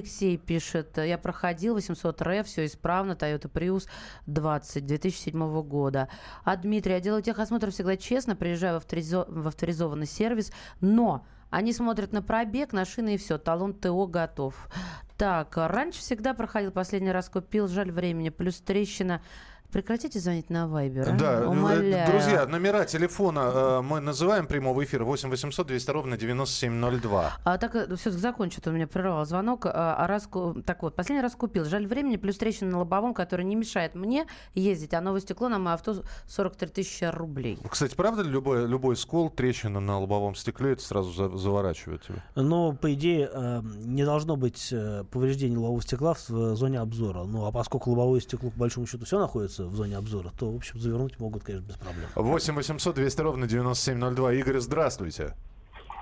Алексей 0.00 0.38
пишет. 0.38 0.96
Я 0.96 1.18
проходил 1.18 1.74
800 1.74 2.22
РФ, 2.22 2.46
все 2.46 2.64
исправно. 2.64 3.12
Toyota 3.12 3.52
Prius 3.52 3.86
20 4.26 4.86
2007 4.86 5.62
года. 5.62 6.08
А 6.42 6.56
Дмитрий, 6.56 6.94
я 6.94 7.00
делаю 7.00 7.22
техосмотр 7.22 7.70
всегда 7.70 7.98
честно, 7.98 8.34
приезжаю 8.34 8.80
в, 8.80 8.82
авторизо- 8.82 9.26
в 9.28 9.46
авторизованный 9.46 10.06
сервис, 10.06 10.52
но 10.80 11.26
они 11.50 11.74
смотрят 11.74 12.12
на 12.12 12.22
пробег, 12.22 12.72
на 12.72 12.86
шины 12.86 13.16
и 13.16 13.18
все, 13.18 13.36
талон 13.36 13.74
ТО 13.74 14.06
готов. 14.06 14.54
Так, 15.18 15.58
раньше 15.58 16.00
всегда 16.00 16.32
проходил, 16.32 16.70
последний 16.70 17.12
раз 17.12 17.28
купил, 17.28 17.68
жаль 17.68 17.92
времени, 17.92 18.30
плюс 18.30 18.58
трещина. 18.60 19.20
Прекратите 19.72 20.18
звонить 20.18 20.50
на 20.50 20.66
Вайбер, 20.66 21.10
а? 21.10 21.12
Да, 21.12 21.40
э, 21.42 21.46
Умоляю. 21.46 22.10
друзья, 22.10 22.44
номера 22.46 22.84
телефона 22.84 23.50
э, 23.54 23.80
мы 23.82 24.00
называем 24.00 24.46
прямого 24.46 24.82
эфира 24.82 25.04
8 25.04 25.30
800 25.30 25.66
200 25.68 25.90
ровно 25.92 26.16
9702. 26.16 27.32
А 27.44 27.58
так 27.58 27.76
все 27.96 28.10
закончит, 28.10 28.66
у 28.66 28.72
меня 28.72 28.88
прервал 28.88 29.24
звонок. 29.24 29.66
А, 29.66 29.94
а 29.96 30.06
раз, 30.08 30.28
так 30.66 30.82
вот, 30.82 30.96
последний 30.96 31.22
раз 31.22 31.36
купил. 31.36 31.64
Жаль 31.64 31.86
времени, 31.86 32.16
плюс 32.16 32.36
трещина 32.36 32.70
на 32.72 32.78
лобовом, 32.80 33.14
которая 33.14 33.46
не 33.46 33.54
мешает 33.54 33.94
мне 33.94 34.26
ездить, 34.54 34.92
а 34.92 35.00
новое 35.00 35.20
стекло 35.20 35.48
на 35.48 35.58
мое 35.60 35.74
авто 35.74 36.02
43 36.26 36.68
тысячи 36.68 37.04
рублей. 37.04 37.58
Кстати, 37.68 37.94
правда 37.94 38.22
ли 38.22 38.30
любой, 38.30 38.66
любой 38.66 38.96
скол, 38.96 39.30
трещина 39.30 39.78
на 39.78 40.00
лобовом 40.00 40.34
стекле, 40.34 40.72
это 40.72 40.82
сразу 40.82 41.12
за- 41.12 41.36
заворачивает 41.36 42.02
тебя? 42.02 42.24
Но, 42.34 42.72
по 42.72 42.92
идее, 42.92 43.30
э, 43.32 43.62
не 43.84 44.04
должно 44.04 44.34
быть 44.36 44.70
э, 44.72 45.04
повреждений 45.12 45.56
лобового 45.56 45.82
стекла 45.82 46.14
в 46.14 46.30
э, 46.30 46.56
зоне 46.56 46.80
обзора. 46.80 47.22
Ну, 47.22 47.46
а 47.46 47.52
поскольку 47.52 47.90
лобовое 47.90 48.20
стекло, 48.20 48.50
по 48.50 48.58
большому 48.58 48.86
счету, 48.86 49.04
все 49.04 49.18
находится 49.20 49.59
в 49.66 49.74
зоне 49.74 49.96
обзора, 49.96 50.30
то, 50.38 50.50
в 50.50 50.56
общем, 50.56 50.78
завернуть 50.78 51.18
могут, 51.18 51.42
конечно, 51.44 51.66
без 51.66 51.76
проблем. 51.76 52.08
8 52.14 52.54
800 52.54 52.94
200 52.94 53.20
ровно 53.20 53.46
9702. 53.46 54.32
Игорь, 54.34 54.58
здравствуйте. 54.58 55.34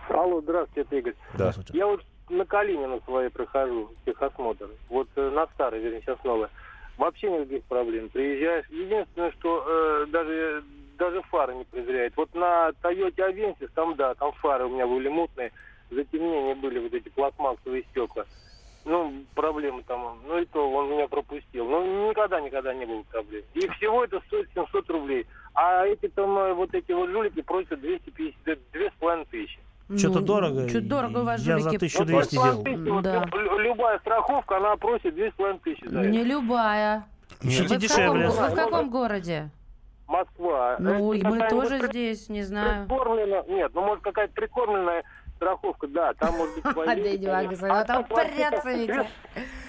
Алло, 0.09 0.41
здравствуйте, 0.41 0.81
это 0.83 0.97
Игорь. 0.97 1.15
Да. 1.37 1.53
Я 1.73 1.87
вот 1.87 2.03
на 2.31 2.45
Калинина 2.45 3.01
своей 3.05 3.31
прохожу 3.31 3.91
техосмотр. 4.05 4.69
Вот 4.89 5.09
э, 5.17 5.31
на 5.31 5.47
старой, 5.49 5.81
вернее, 5.81 6.01
сейчас 6.01 6.23
новая. 6.25 6.51
Вообще 6.97 7.31
никаких 7.31 7.65
проблем. 7.65 8.09
Приезжаешь. 8.09 8.67
Единственное, 8.71 9.31
что 9.33 9.65
э, 9.67 10.07
даже 10.11 10.65
даже 10.99 11.23
фары 11.23 11.55
не 11.55 11.65
проверяют. 11.65 12.17
Вот 12.17 12.35
на 12.35 12.71
Toyota 12.83 13.31
Avensis, 13.31 13.71
там 13.75 13.95
да, 13.95 14.15
там 14.15 14.33
фары 14.33 14.67
у 14.67 14.71
меня 14.71 14.87
были 14.87 15.09
мутные, 15.09 15.53
затемнения 15.91 16.57
были 16.57 16.81
вот 16.81 16.93
эти 16.93 17.09
пластмассовые 17.09 17.85
стекла. 17.91 18.25
Ну, 18.89 19.13
проблемы 19.35 19.83
там, 19.87 20.19
ну 20.27 20.39
и 20.39 20.47
то 20.47 20.71
он 20.71 20.91
меня 20.91 21.07
пропустил. 21.09 21.67
Ну, 21.69 22.09
никогда-никогда 22.09 22.73
не 22.73 22.87
было 22.87 23.03
проблем. 23.03 23.43
И 23.53 23.69
всего 23.69 24.03
это 24.05 24.19
стоит 24.27 24.49
700 24.55 24.89
рублей. 24.89 25.27
А 25.53 25.85
эти 25.85 26.09
там, 26.09 26.39
э, 26.39 26.55
вот 26.55 26.73
эти 26.75 26.93
вот 26.93 27.11
жулики 27.11 27.43
просят 27.43 27.79
250, 27.81 28.59
две 28.73 28.89
с 28.91 28.95
половиной 28.99 29.27
тысячи. 29.27 29.59
Что-то 29.95 30.21
дорого. 30.21 30.69
Что-то 30.71 30.87
дорого 30.87 31.19
у 31.19 31.25
вас 31.25 31.43
Я 31.43 31.59
за 31.59 31.69
жулики. 31.71 31.77
1200 31.77 32.37
Вот 32.37 32.45
делал. 32.47 32.63
2,5 32.63 32.91
вот 32.93 33.03
Да. 33.05 33.25
лю- 33.31 33.59
любая 33.59 33.99
страховка, 33.99 34.57
она 34.57 34.77
просит 34.77 35.15
2,5 35.15 35.59
тысячи 35.63 35.87
за 35.87 36.01
это. 36.01 36.09
Не 36.09 36.25
любая. 36.25 37.05
Ищите 37.43 37.65
в, 37.65 37.69
каком, 37.69 37.79
дешевле. 37.81 38.29
вы 38.29 38.49
в 38.49 38.55
каком 38.55 38.91
городе? 38.91 39.51
Москва. 40.07 40.77
Ну, 40.79 41.13
Это 41.13 41.29
мы 41.29 41.49
тоже 41.51 41.79
при- 41.79 41.87
здесь, 41.89 42.29
не 42.31 42.43
знаю. 42.43 42.87
Прикормлена, 42.89 43.43
нет, 43.49 43.71
ну 43.75 43.83
может 43.83 44.03
какая-то 44.03 44.33
прикормленная 44.33 45.05
страховка, 45.39 45.87
да, 45.87 46.13
там 46.15 46.35
может 46.37 46.55
быть 46.57 46.65
конечно. 46.75 47.57
сказать, 47.57 47.73
А 47.73 47.85
там 47.85 48.05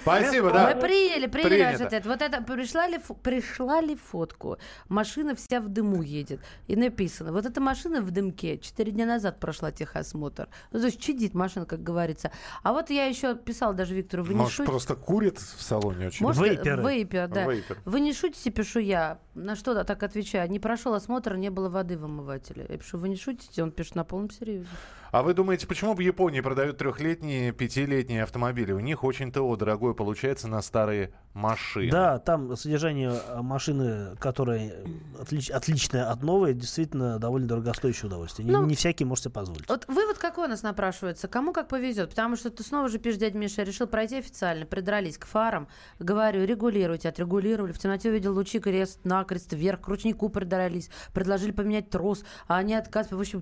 Спасибо, 0.01 0.51
да. 0.51 0.73
Мы 0.73 0.81
приняли, 0.81 1.27
приняли 1.27 1.63
ваш 1.71 1.81
ответ. 1.81 2.05
Вот 2.05 2.21
это 2.21 2.41
пришла 2.41 2.87
ли, 2.87 2.99
пришла 3.21 3.81
ли 3.81 3.95
фотку? 3.95 4.57
Машина 4.87 5.35
вся 5.35 5.61
в 5.61 5.69
дыму 5.69 6.01
едет. 6.01 6.41
И 6.67 6.75
написано, 6.75 7.31
вот 7.31 7.45
эта 7.45 7.61
машина 7.61 8.01
в 8.01 8.11
дымке 8.11 8.57
четыре 8.57 8.91
дня 8.91 9.05
назад 9.05 9.39
прошла 9.39 9.71
техосмотр. 9.71 10.49
Ну, 10.71 10.79
то 10.79 10.85
есть 10.85 10.99
чадит 10.99 11.33
машина, 11.33 11.65
как 11.65 11.83
говорится. 11.83 12.31
А 12.63 12.73
вот 12.73 12.89
я 12.89 13.05
еще 13.05 13.35
писала 13.35 13.73
даже 13.73 13.93
Виктору, 13.93 14.23
вы 14.23 14.33
не 14.33 14.39
Может, 14.39 14.53
шутите? 14.53 14.71
просто 14.71 14.95
курит 14.95 15.37
в 15.37 15.61
салоне 15.61 16.07
очень? 16.07 16.25
Может, 16.25 16.43
Вейперы. 16.43 16.81
Вейпер, 16.81 17.27
да. 17.27 17.45
Вейпер. 17.45 17.77
Вы 17.85 17.99
не 17.99 18.13
шутите, 18.13 18.49
пишу 18.49 18.79
я. 18.79 19.19
На 19.35 19.55
что 19.55 19.83
так 19.83 20.01
отвечаю? 20.03 20.49
Не 20.49 20.59
прошел 20.59 20.93
осмотр, 20.93 21.35
не 21.35 21.49
было 21.49 21.69
воды 21.69 21.97
в 21.97 22.05
омывателе. 22.05 22.65
Я 22.67 22.77
пишу, 22.77 22.97
вы 22.97 23.09
не 23.09 23.15
шутите? 23.15 23.61
Он 23.63 23.71
пишет 23.71 23.95
на 23.95 24.03
полном 24.03 24.31
серьезе. 24.31 24.67
А 25.11 25.23
вы 25.23 25.33
думаете, 25.33 25.65
почему 25.65 25.95
в 25.95 25.99
Японии 25.99 26.41
продают 26.41 26.77
трехлетние, 26.77 27.51
пятилетние 27.51 28.23
автомобили? 28.23 28.71
У 28.71 28.79
них 28.79 29.03
очень 29.03 29.31
ТО 29.31 29.55
дорогое 29.55 29.93
получается 29.93 30.47
на 30.47 30.61
старые 30.61 31.13
машины. 31.33 31.91
Да, 31.91 32.19
там 32.19 32.55
содержание 32.55 33.11
э, 33.11 33.41
машины, 33.41 34.15
которая 34.19 34.71
отлич- 35.19 35.51
отличная 35.51 36.11
от 36.11 36.21
новой, 36.21 36.53
действительно 36.53 37.17
довольно 37.17 37.47
дорогостоящее 37.47 38.07
удовольствие. 38.07 38.47
Не, 38.47 38.51
Ну, 38.51 38.65
не 38.65 38.75
всякий 38.75 39.05
может 39.05 39.25
себе 39.25 39.33
позволить. 39.33 39.67
Вот 39.69 39.85
вывод 39.87 40.17
какой 40.17 40.45
у 40.45 40.49
нас 40.49 40.63
напрашивается? 40.63 41.27
Кому 41.27 41.53
как 41.53 41.67
повезет? 41.67 42.09
Потому 42.09 42.35
что 42.35 42.49
ты 42.49 42.63
снова 42.63 42.89
же 42.89 42.99
пишешь, 42.99 43.19
дядя 43.19 43.37
Миша, 43.37 43.63
решил 43.63 43.87
пройти 43.87 44.17
официально, 44.17 44.65
придрались 44.65 45.17
к 45.17 45.25
фарам. 45.25 45.67
Говорю, 45.99 46.45
регулируйте, 46.45 47.09
отрегулировали. 47.09 47.71
В 47.71 47.79
темноте 47.79 48.09
увидел 48.09 48.33
лучи 48.33 48.59
крест, 48.59 48.99
накрест, 49.03 49.53
вверх, 49.53 49.81
к 49.81 49.87
ручнику 49.87 50.29
придрались. 50.29 50.89
Предложили 51.13 51.51
поменять 51.51 51.89
трос, 51.89 52.23
а 52.47 52.57
они 52.57 52.75
отказ, 52.75 53.11
в 53.11 53.19
общем... 53.19 53.41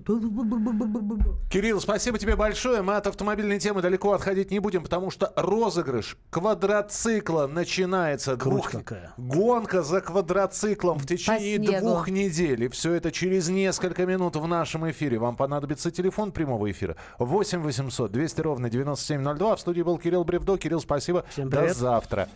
Кирилл, 1.58 1.80
спасибо 1.80 2.20
тебе 2.20 2.36
большое. 2.36 2.82
Мы 2.82 2.94
от 2.94 3.08
автомобильной 3.08 3.58
темы 3.58 3.82
далеко 3.82 4.12
отходить 4.12 4.52
не 4.52 4.60
будем, 4.60 4.84
потому 4.84 5.10
что 5.10 5.32
розыгрыш 5.34 6.16
квадроцикла 6.30 7.48
начинается. 7.48 8.36
Круть 8.36 8.52
Двух- 8.52 8.70
какая. 8.70 9.12
Гонка 9.16 9.82
за 9.82 10.00
квадроциклом 10.00 11.00
в 11.00 11.06
течение 11.06 11.80
двух 11.80 12.10
недель. 12.10 12.62
И 12.62 12.68
все 12.68 12.92
это 12.92 13.10
через 13.10 13.48
несколько 13.48 14.06
минут 14.06 14.36
в 14.36 14.46
нашем 14.46 14.88
эфире. 14.88 15.18
Вам 15.18 15.34
понадобится 15.34 15.90
телефон 15.90 16.30
прямого 16.30 16.70
эфира 16.70 16.94
8 17.18 17.60
800 17.60 18.12
200 18.12 18.40
ровно 18.40 18.70
9702. 18.70 19.56
В 19.56 19.60
студии 19.60 19.82
был 19.82 19.98
Кирилл 19.98 20.22
Бревдо. 20.22 20.58
Кирилл, 20.58 20.78
спасибо. 20.80 21.24
Всем 21.28 21.50
До 21.50 21.56
привет. 21.58 21.76
завтра. 21.76 22.28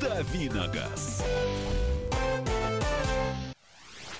Давиногаз. 0.00 1.13